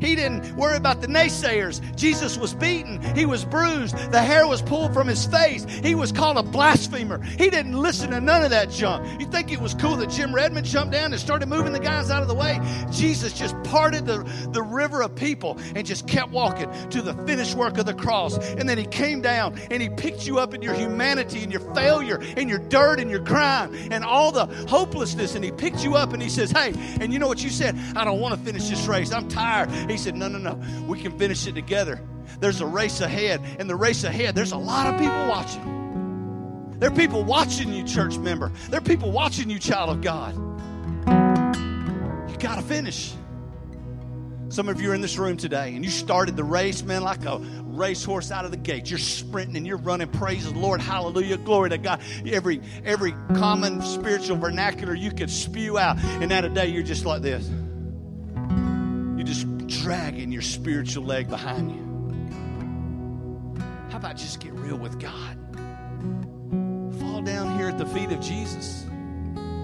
He 0.00 0.16
didn't 0.16 0.56
worry 0.56 0.76
about 0.76 1.00
the 1.00 1.06
naysayers. 1.06 1.80
Jesus 1.96 2.36
was 2.38 2.54
beaten. 2.54 3.00
He 3.14 3.26
was 3.26 3.44
bruised. 3.44 3.96
The 4.10 4.22
hair 4.22 4.46
was 4.46 4.62
pulled 4.62 4.94
from 4.94 5.06
his 5.06 5.26
face. 5.26 5.64
He 5.64 5.94
was 5.94 6.10
called 6.12 6.38
a 6.38 6.42
blasphemer. 6.42 7.22
He 7.22 7.50
didn't 7.50 7.74
listen 7.74 8.10
to 8.10 8.20
none 8.20 8.42
of 8.42 8.50
that 8.50 8.70
junk. 8.70 9.20
You 9.20 9.26
think 9.26 9.52
it 9.52 9.60
was 9.60 9.74
cool 9.74 9.96
that 9.96 10.10
Jim 10.10 10.34
Redmond 10.34 10.66
jumped 10.66 10.92
down 10.92 11.12
and 11.12 11.20
started 11.20 11.46
moving 11.46 11.72
the 11.72 11.80
guys 11.80 12.10
out 12.10 12.22
of 12.22 12.28
the 12.28 12.34
way? 12.34 12.60
Jesus 12.90 13.32
just 13.32 13.60
parted 13.64 14.06
the, 14.06 14.18
the 14.52 14.62
river 14.62 15.02
of 15.02 15.14
people 15.14 15.58
and 15.74 15.86
just 15.86 16.06
kept 16.06 16.30
walking 16.30 16.70
to 16.90 17.02
the 17.02 17.14
finished 17.26 17.54
work 17.54 17.78
of 17.78 17.86
the 17.86 17.94
cross. 17.94 18.38
And 18.38 18.68
then 18.68 18.78
he 18.78 18.86
came 18.86 19.20
down 19.20 19.58
and 19.70 19.82
he 19.82 19.88
picked 19.88 20.26
you 20.26 20.38
up 20.38 20.54
in 20.54 20.62
your 20.62 20.74
humanity 20.74 21.42
and 21.42 21.52
your 21.52 21.74
failure 21.74 22.20
and 22.36 22.48
your 22.48 22.58
dirt 22.58 23.00
and 23.00 23.10
your 23.10 23.22
crime 23.22 23.74
and 23.90 24.04
all 24.04 24.32
the 24.32 24.46
hopelessness. 24.68 25.34
And 25.34 25.44
he 25.44 25.50
picked 25.50 25.84
you 25.84 25.96
up 25.96 26.12
and 26.12 26.22
he 26.22 26.28
says, 26.28 26.50
Hey, 26.50 26.72
and 27.00 27.12
you 27.12 27.18
know 27.18 27.28
what 27.28 27.42
you 27.42 27.50
said? 27.50 27.76
I 27.96 28.04
don't 28.04 28.20
want 28.20 28.34
to 28.34 28.40
finish 28.40 28.68
this 28.68 28.86
race. 28.86 29.12
I'm 29.12 29.28
tired. 29.28 29.70
He 29.90 29.98
said, 29.98 30.16
No, 30.16 30.28
no, 30.28 30.38
no. 30.38 30.54
We 30.86 31.00
can 31.00 31.18
finish 31.18 31.46
it 31.46 31.54
together. 31.54 32.00
There's 32.38 32.60
a 32.60 32.66
race 32.66 33.00
ahead. 33.00 33.40
And 33.58 33.68
the 33.68 33.76
race 33.76 34.04
ahead, 34.04 34.34
there's 34.34 34.52
a 34.52 34.58
lot 34.58 34.86
of 34.86 35.00
people 35.00 35.28
watching. 35.28 36.76
There 36.78 36.90
are 36.90 36.94
people 36.94 37.24
watching 37.24 37.72
you, 37.72 37.84
church 37.84 38.16
member. 38.16 38.50
There 38.70 38.78
are 38.78 38.82
people 38.82 39.10
watching 39.10 39.50
you, 39.50 39.58
child 39.58 39.90
of 39.90 40.00
God. 40.00 40.34
You 42.30 42.36
got 42.38 42.56
to 42.56 42.62
finish. 42.62 43.12
Some 44.48 44.68
of 44.68 44.80
you 44.80 44.90
are 44.90 44.94
in 44.94 45.00
this 45.00 45.16
room 45.16 45.36
today 45.36 45.76
and 45.76 45.84
you 45.84 45.90
started 45.90 46.36
the 46.36 46.42
race, 46.42 46.82
man, 46.82 47.02
like 47.02 47.24
a 47.24 47.38
racehorse 47.38 48.32
out 48.32 48.44
of 48.44 48.50
the 48.50 48.56
gate. 48.56 48.90
You're 48.90 48.98
sprinting 48.98 49.56
and 49.56 49.66
you're 49.66 49.76
running. 49.76 50.08
Praise 50.08 50.50
the 50.50 50.58
Lord. 50.58 50.80
Hallelujah. 50.80 51.36
Glory 51.36 51.70
to 51.70 51.78
God. 51.78 52.00
Every 52.26 52.60
every 52.84 53.12
common 53.34 53.80
spiritual 53.82 54.38
vernacular 54.38 54.94
you 54.94 55.12
could 55.12 55.30
spew 55.30 55.78
out. 55.78 55.98
And 55.98 56.30
that 56.32 56.44
a 56.44 56.48
day 56.48 56.66
you're 56.66 56.82
just 56.82 57.04
like 57.04 57.22
this. 57.22 57.48
Dragging 59.90 60.30
your 60.30 60.40
spiritual 60.40 61.02
leg 61.02 61.28
behind 61.28 61.72
you. 61.72 61.82
How 63.90 63.96
about 63.96 64.16
just 64.16 64.38
get 64.38 64.52
real 64.52 64.76
with 64.76 65.00
God? 65.00 65.36
Fall 67.00 67.22
down 67.22 67.58
here 67.58 67.70
at 67.70 67.76
the 67.76 67.86
feet 67.86 68.12
of 68.12 68.20
Jesus 68.20 68.84
and 68.84 69.58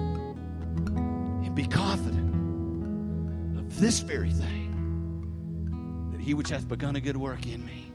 be 1.55 1.65
confident 1.65 2.35
of 3.57 3.79
this 3.79 4.01
very 4.01 4.33
thing 4.33 6.11
that 6.11 6.21
He 6.21 6.35
which 6.35 6.49
hath 6.49 6.67
begun 6.67 6.97
a 6.97 7.01
good 7.01 7.17
work 7.17 7.47
in 7.47 7.65
me, 7.65 7.93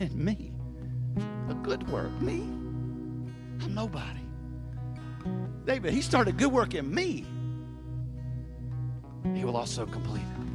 in 0.00 0.24
me, 0.24 0.50
a 1.48 1.54
good 1.54 1.88
work, 1.90 2.10
me. 2.20 2.40
I'm 3.60 3.72
nobody. 3.72 4.18
David, 5.64 5.94
He 5.94 6.02
started 6.02 6.38
good 6.38 6.50
work 6.50 6.74
in 6.74 6.92
me. 6.92 7.24
He 9.32 9.44
will 9.44 9.56
also 9.56 9.86
complete 9.86 10.22
it. 10.22 10.51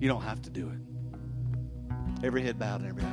You 0.00 0.08
don't 0.08 0.22
have 0.22 0.40
to 0.42 0.50
do 0.50 0.68
it. 0.68 0.78
Every 2.24 2.42
head 2.42 2.58
bowed 2.58 2.80
and 2.82 2.88
every 2.88 3.02
eye 3.02 3.12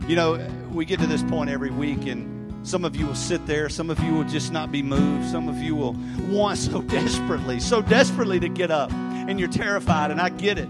closed. 0.00 0.10
You 0.10 0.16
know, 0.16 0.46
we 0.72 0.84
get 0.84 1.00
to 1.00 1.06
this 1.06 1.22
point 1.22 1.48
every 1.48 1.70
week, 1.70 2.06
and 2.06 2.66
some 2.66 2.84
of 2.84 2.96
you 2.96 3.06
will 3.06 3.14
sit 3.14 3.46
there. 3.46 3.70
Some 3.70 3.88
of 3.88 3.98
you 4.00 4.12
will 4.12 4.24
just 4.24 4.52
not 4.52 4.70
be 4.70 4.82
moved. 4.82 5.30
Some 5.30 5.48
of 5.48 5.56
you 5.56 5.74
will 5.74 5.96
want 6.28 6.58
so 6.58 6.82
desperately, 6.98 7.60
so 7.60 7.80
desperately 7.80 8.38
to 8.40 8.48
get 8.48 8.70
up, 8.70 8.92
and 8.92 9.40
you're 9.40 9.48
terrified, 9.48 10.10
and 10.10 10.20
I 10.20 10.28
get 10.28 10.58
it. 10.58 10.68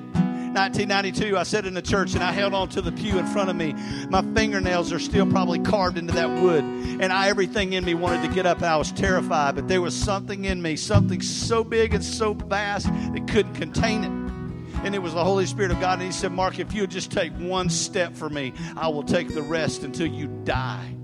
1992, 0.54 1.36
I 1.36 1.42
sat 1.42 1.66
in 1.66 1.74
the 1.74 1.82
church 1.82 2.14
and 2.14 2.22
I 2.22 2.32
held 2.32 2.54
on 2.54 2.68
to 2.70 2.80
the 2.80 2.92
pew 2.92 3.18
in 3.18 3.26
front 3.26 3.50
of 3.50 3.56
me. 3.56 3.74
My 4.08 4.22
fingernails 4.34 4.92
are 4.92 4.98
still 4.98 5.26
probably 5.26 5.58
carved 5.58 5.98
into 5.98 6.14
that 6.14 6.40
wood. 6.40 6.62
And 6.64 7.12
I, 7.12 7.28
everything 7.28 7.72
in 7.72 7.84
me 7.84 7.94
wanted 7.94 8.28
to 8.28 8.34
get 8.34 8.46
up. 8.46 8.62
I 8.62 8.76
was 8.76 8.92
terrified, 8.92 9.56
but 9.56 9.68
there 9.68 9.82
was 9.82 9.94
something 9.94 10.44
in 10.44 10.62
me, 10.62 10.76
something 10.76 11.20
so 11.20 11.64
big 11.64 11.92
and 11.92 12.04
so 12.04 12.34
vast 12.34 12.86
that 12.86 13.26
couldn't 13.28 13.54
contain 13.54 14.04
it. 14.04 14.84
And 14.84 14.94
it 14.94 15.00
was 15.00 15.14
the 15.14 15.24
Holy 15.24 15.46
Spirit 15.46 15.70
of 15.72 15.80
God. 15.80 15.94
And 15.94 16.02
He 16.02 16.12
said, 16.12 16.30
Mark, 16.30 16.58
if 16.58 16.72
you'll 16.72 16.86
just 16.86 17.10
take 17.10 17.32
one 17.32 17.68
step 17.68 18.14
for 18.14 18.30
me, 18.30 18.52
I 18.76 18.88
will 18.88 19.02
take 19.02 19.34
the 19.34 19.42
rest 19.42 19.82
until 19.82 20.06
you 20.06 20.28
die. 20.44 20.94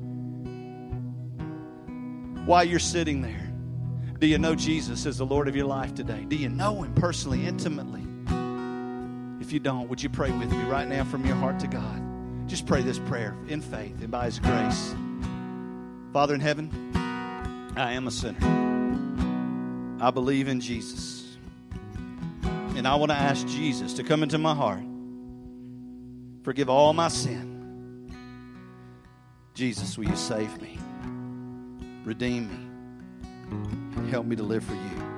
While 2.44 2.64
you're 2.64 2.78
sitting 2.78 3.22
there, 3.22 3.52
do 4.18 4.26
you 4.26 4.38
know 4.38 4.54
Jesus 4.54 5.06
as 5.06 5.18
the 5.18 5.26
Lord 5.26 5.48
of 5.48 5.56
your 5.56 5.66
life 5.66 5.94
today? 5.94 6.24
Do 6.28 6.36
you 6.36 6.50
know 6.50 6.82
Him 6.82 6.94
personally, 6.94 7.46
intimately? 7.46 8.06
You 9.52 9.58
don't, 9.58 9.88
would 9.88 10.00
you 10.00 10.08
pray 10.08 10.30
with 10.30 10.52
me 10.52 10.62
right 10.64 10.86
now 10.86 11.02
from 11.02 11.26
your 11.26 11.34
heart 11.34 11.58
to 11.60 11.66
God? 11.66 12.48
Just 12.48 12.66
pray 12.66 12.82
this 12.82 13.00
prayer 13.00 13.36
in 13.48 13.60
faith 13.60 14.00
and 14.00 14.10
by 14.10 14.26
His 14.26 14.38
grace. 14.38 14.94
Father 16.12 16.34
in 16.34 16.40
heaven, 16.40 16.70
I 17.76 17.92
am 17.92 18.06
a 18.06 18.12
sinner. 18.12 18.38
I 20.00 20.10
believe 20.12 20.46
in 20.46 20.60
Jesus. 20.60 21.36
And 22.76 22.86
I 22.86 22.94
want 22.94 23.10
to 23.10 23.16
ask 23.16 23.46
Jesus 23.48 23.92
to 23.94 24.04
come 24.04 24.22
into 24.22 24.38
my 24.38 24.54
heart, 24.54 24.84
forgive 26.44 26.70
all 26.70 26.92
my 26.92 27.08
sin. 27.08 28.12
Jesus, 29.54 29.98
will 29.98 30.08
you 30.08 30.16
save 30.16 30.60
me? 30.62 30.78
Redeem 32.04 32.48
me 32.48 33.56
and 33.96 34.08
help 34.10 34.26
me 34.26 34.36
to 34.36 34.44
live 34.44 34.64
for 34.64 34.74
you. 34.74 35.09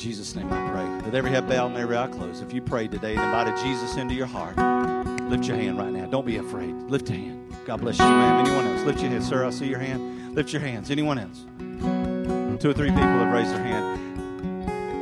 Jesus' 0.00 0.34
name 0.34 0.50
I 0.50 0.70
pray. 0.70 1.04
With 1.04 1.14
every 1.14 1.30
head 1.30 1.46
bowed 1.46 1.72
and 1.72 1.76
every 1.76 1.94
eye 1.94 2.06
closed, 2.06 2.42
if 2.42 2.54
you 2.54 2.62
prayed 2.62 2.90
today 2.90 3.14
and 3.16 3.22
invited 3.22 3.54
Jesus 3.62 3.96
into 3.96 4.14
your 4.14 4.26
heart, 4.26 4.56
lift 5.28 5.44
your 5.44 5.58
hand 5.58 5.76
right 5.76 5.92
now. 5.92 6.06
Don't 6.06 6.24
be 6.24 6.38
afraid. 6.38 6.72
Lift 6.72 7.10
your 7.10 7.18
hand. 7.18 7.54
God 7.66 7.82
bless 7.82 7.98
you, 7.98 8.06
ma'am. 8.06 8.46
Anyone 8.46 8.66
else? 8.66 8.86
Lift 8.86 9.00
your 9.02 9.10
hand, 9.10 9.22
sir. 9.22 9.44
I 9.44 9.50
see 9.50 9.66
your 9.66 9.78
hand. 9.78 10.34
Lift 10.34 10.54
your 10.54 10.62
hands. 10.62 10.90
Anyone 10.90 11.18
else? 11.18 11.44
Two 12.62 12.70
or 12.70 12.72
three 12.72 12.88
people 12.88 13.02
have 13.02 13.32
raised 13.32 13.50
their 13.50 13.62
hand. 13.62 14.09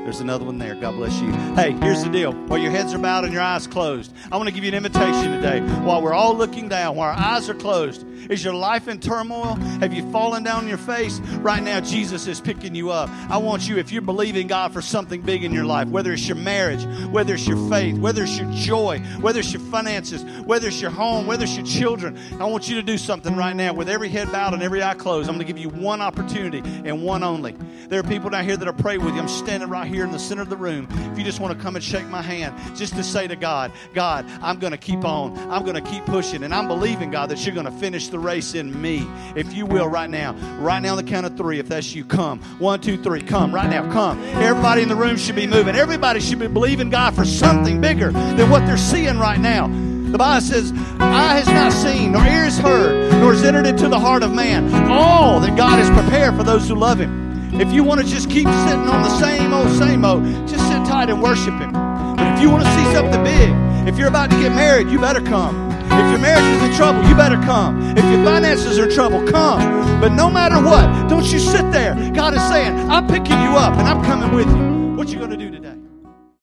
There's 0.09 0.21
another 0.21 0.47
one 0.47 0.57
there. 0.57 0.75
God 0.75 0.93
bless 0.93 1.21
you. 1.21 1.31
Hey, 1.55 1.73
here's 1.83 2.03
the 2.03 2.09
deal. 2.09 2.33
While 2.33 2.61
your 2.61 2.71
heads 2.71 2.95
are 2.95 2.99
bowed 2.99 3.25
and 3.25 3.33
your 3.35 3.43
eyes 3.43 3.67
closed, 3.67 4.11
I 4.33 4.39
want 4.39 4.49
to 4.49 4.55
give 4.55 4.65
you 4.65 4.69
an 4.69 4.75
invitation 4.75 5.33
today. 5.33 5.61
While 5.61 6.01
we're 6.01 6.15
all 6.15 6.35
looking 6.35 6.67
down, 6.67 6.97
while 6.97 7.11
our 7.11 7.15
eyes 7.15 7.51
are 7.51 7.55
closed, 7.55 8.07
is 8.31 8.43
your 8.43 8.55
life 8.55 8.89
in 8.89 9.01
turmoil? 9.01 9.55
Have 9.81 9.93
you 9.93 10.11
fallen 10.11 10.43
down 10.43 10.63
on 10.63 10.69
your 10.69 10.79
face? 10.79 11.19
Right 11.41 11.63
now, 11.63 11.81
Jesus 11.81 12.27
is 12.27 12.41
picking 12.41 12.75
you 12.75 12.91
up. 12.91 13.11
I 13.31 13.37
want 13.37 13.69
you, 13.69 13.77
if 13.77 13.93
you're 13.93 14.03
believing 14.03 14.47
God 14.47 14.73
for 14.73 14.83
something 14.83 15.21
big 15.21 15.45
in 15.45 15.53
your 15.53 15.65
life, 15.65 15.89
whether 15.89 16.13
it's 16.13 16.27
your 16.27 16.37
marriage, 16.37 16.85
whether 17.11 17.35
it's 17.35 17.47
your 17.47 17.69
faith, 17.69 17.97
whether 17.99 18.23
it's 18.23 18.39
your 18.39 18.51
joy, 18.53 19.01
whether 19.21 19.41
it's 19.41 19.53
your 19.53 19.63
finances, 19.63 20.25
whether 20.45 20.69
it's 20.69 20.81
your 20.81 20.91
home, 20.91 21.27
whether 21.27 21.45
it's 21.45 21.57
your 21.57 21.67
children, 21.67 22.19
I 22.41 22.45
want 22.47 22.69
you 22.69 22.77
to 22.77 22.83
do 22.83 22.99
something 22.99 23.37
right 23.37 23.55
now 23.55 23.73
with 23.75 23.89
every 23.89 24.09
head 24.09 24.33
bowed 24.33 24.55
and 24.55 24.63
every 24.63 24.83
eye 24.83 24.95
closed. 24.95 25.29
I'm 25.29 25.37
going 25.37 25.47
to 25.47 25.53
give 25.53 25.63
you 25.63 25.69
one 25.69 26.01
opportunity 26.01 26.59
and 26.65 27.03
one 27.03 27.23
only. 27.23 27.53
There 27.89 28.01
are 28.01 28.05
people 28.05 28.31
down 28.31 28.45
here 28.45 28.57
that 28.57 28.69
are 28.69 28.73
praying 28.73 29.05
with 29.05 29.15
you. 29.15 29.21
I'm 29.21 29.29
standing 29.29 29.69
right 29.69 29.87
here 29.87 29.98
here 29.99 30.05
in 30.05 30.13
the 30.13 30.19
center 30.19 30.43
of 30.43 30.49
the 30.49 30.57
room, 30.57 30.87
if 31.11 31.19
you 31.19 31.25
just 31.25 31.41
want 31.41 31.53
to 31.53 31.61
come 31.61 31.75
and 31.75 31.85
shake 31.85 32.07
my 32.07 32.23
hand, 32.23 32.55
just 32.77 32.95
to 32.95 33.03
say 33.03 33.27
to 33.27 33.35
God, 33.35 33.73
God, 33.95 34.25
I'm 34.41 34.61
going 34.61 34.71
to 34.71 34.79
keep 34.79 35.05
on. 35.05 35.37
I'm 35.51 35.65
going 35.65 35.75
to 35.75 35.91
keep 35.91 36.05
pushing. 36.05 36.45
And 36.45 36.55
I'm 36.55 36.69
believing, 36.69 37.11
God, 37.11 37.31
that 37.31 37.45
you're 37.45 37.53
going 37.53 37.67
to 37.67 37.73
finish 37.73 38.07
the 38.07 38.19
race 38.21 38.55
in 38.55 38.81
me. 38.81 39.05
If 39.35 39.53
you 39.53 39.67
will, 39.67 39.89
right 39.89 40.09
now, 40.09 40.35
right 40.61 40.79
now 40.79 40.93
on 40.93 40.99
the 40.99 41.03
count 41.03 41.27
of 41.27 41.37
three, 41.37 41.59
if 41.59 41.67
that's 41.67 41.97
you, 41.97 42.05
come. 42.05 42.39
One, 42.61 42.81
two, 42.81 43.03
three, 43.03 43.21
come. 43.21 43.53
Right 43.53 43.69
now, 43.69 43.91
come. 43.91 44.23
Everybody 44.37 44.83
in 44.83 44.89
the 44.89 44.95
room 44.95 45.17
should 45.17 45.35
be 45.35 45.49
moving. 45.49 45.75
Everybody 45.75 46.21
should 46.21 46.39
be 46.39 46.47
believing 46.47 46.91
God 46.91 47.17
for 47.17 47.25
something 47.25 47.81
bigger 47.81 48.13
than 48.13 48.49
what 48.51 48.65
they're 48.67 48.77
seeing 48.77 49.19
right 49.19 49.41
now. 49.41 49.67
The 49.67 50.17
Bible 50.17 50.47
says, 50.47 50.71
Eye 51.01 51.41
has 51.43 51.49
not 51.49 51.73
seen, 51.73 52.13
nor 52.13 52.25
ears 52.25 52.57
heard, 52.57 53.11
nor 53.15 53.33
has 53.33 53.43
entered 53.43 53.67
into 53.67 53.89
the 53.89 53.99
heart 53.99 54.23
of 54.23 54.33
man 54.33 54.73
all 54.89 55.41
that 55.41 55.57
God 55.57 55.81
has 55.81 55.91
prepared 55.91 56.37
for 56.37 56.45
those 56.45 56.69
who 56.69 56.77
love 56.77 57.01
him. 57.01 57.28
If 57.61 57.73
you 57.73 57.83
want 57.83 58.01
to 58.01 58.07
just 58.07 58.31
keep 58.31 58.47
sitting 58.47 58.89
on 58.89 59.03
the 59.03 59.19
same 59.19 59.53
old, 59.53 59.69
same 59.77 60.05
old, 60.05 60.23
just 60.47 60.65
sit 60.69 60.85
tight 60.87 61.11
and 61.11 61.21
worship 61.21 61.55
Him. 61.59 61.73
But 61.73 62.35
if 62.35 62.41
you 62.41 62.51
want 62.51 62.65
to 62.65 62.71
see 62.71 62.85
something 62.95 63.25
big, 63.25 63.51
if 63.89 63.99
you're 63.99 64.09
about 64.09 64.31
to 64.31 64.37
get 64.41 64.53
married, 64.55 64.89
you 64.89 65.01
better 65.01 65.21
come. 65.21 65.69
If 65.71 66.11
your 66.11 66.19
marriage 66.21 66.45
is 66.45 66.63
in 66.63 66.77
trouble, 66.77 67.03
you 67.09 67.17
better 67.17 67.37
come. 67.43 67.97
If 67.97 68.05
your 68.05 68.25
finances 68.25 68.79
are 68.79 68.89
in 68.89 68.95
trouble, 68.95 69.27
come. 69.27 70.01
But 70.01 70.13
no 70.13 70.31
matter 70.31 70.63
what, 70.63 71.09
don't 71.09 71.25
you 71.33 71.41
sit 71.41 71.73
there. 71.73 71.95
God 72.13 72.35
is 72.35 72.43
saying, 72.49 72.75
I'm 72.91 73.09
picking 73.09 73.41
you 73.43 73.57
up 73.57 73.77
and 73.77 73.89
I'm 73.89 74.05
coming 74.05 74.33
with 74.33 74.47
you. 74.47 74.95
What 74.97 75.09
you 75.09 75.19
going 75.19 75.31
to 75.31 75.37
do 75.37 75.51
today? 75.51 75.78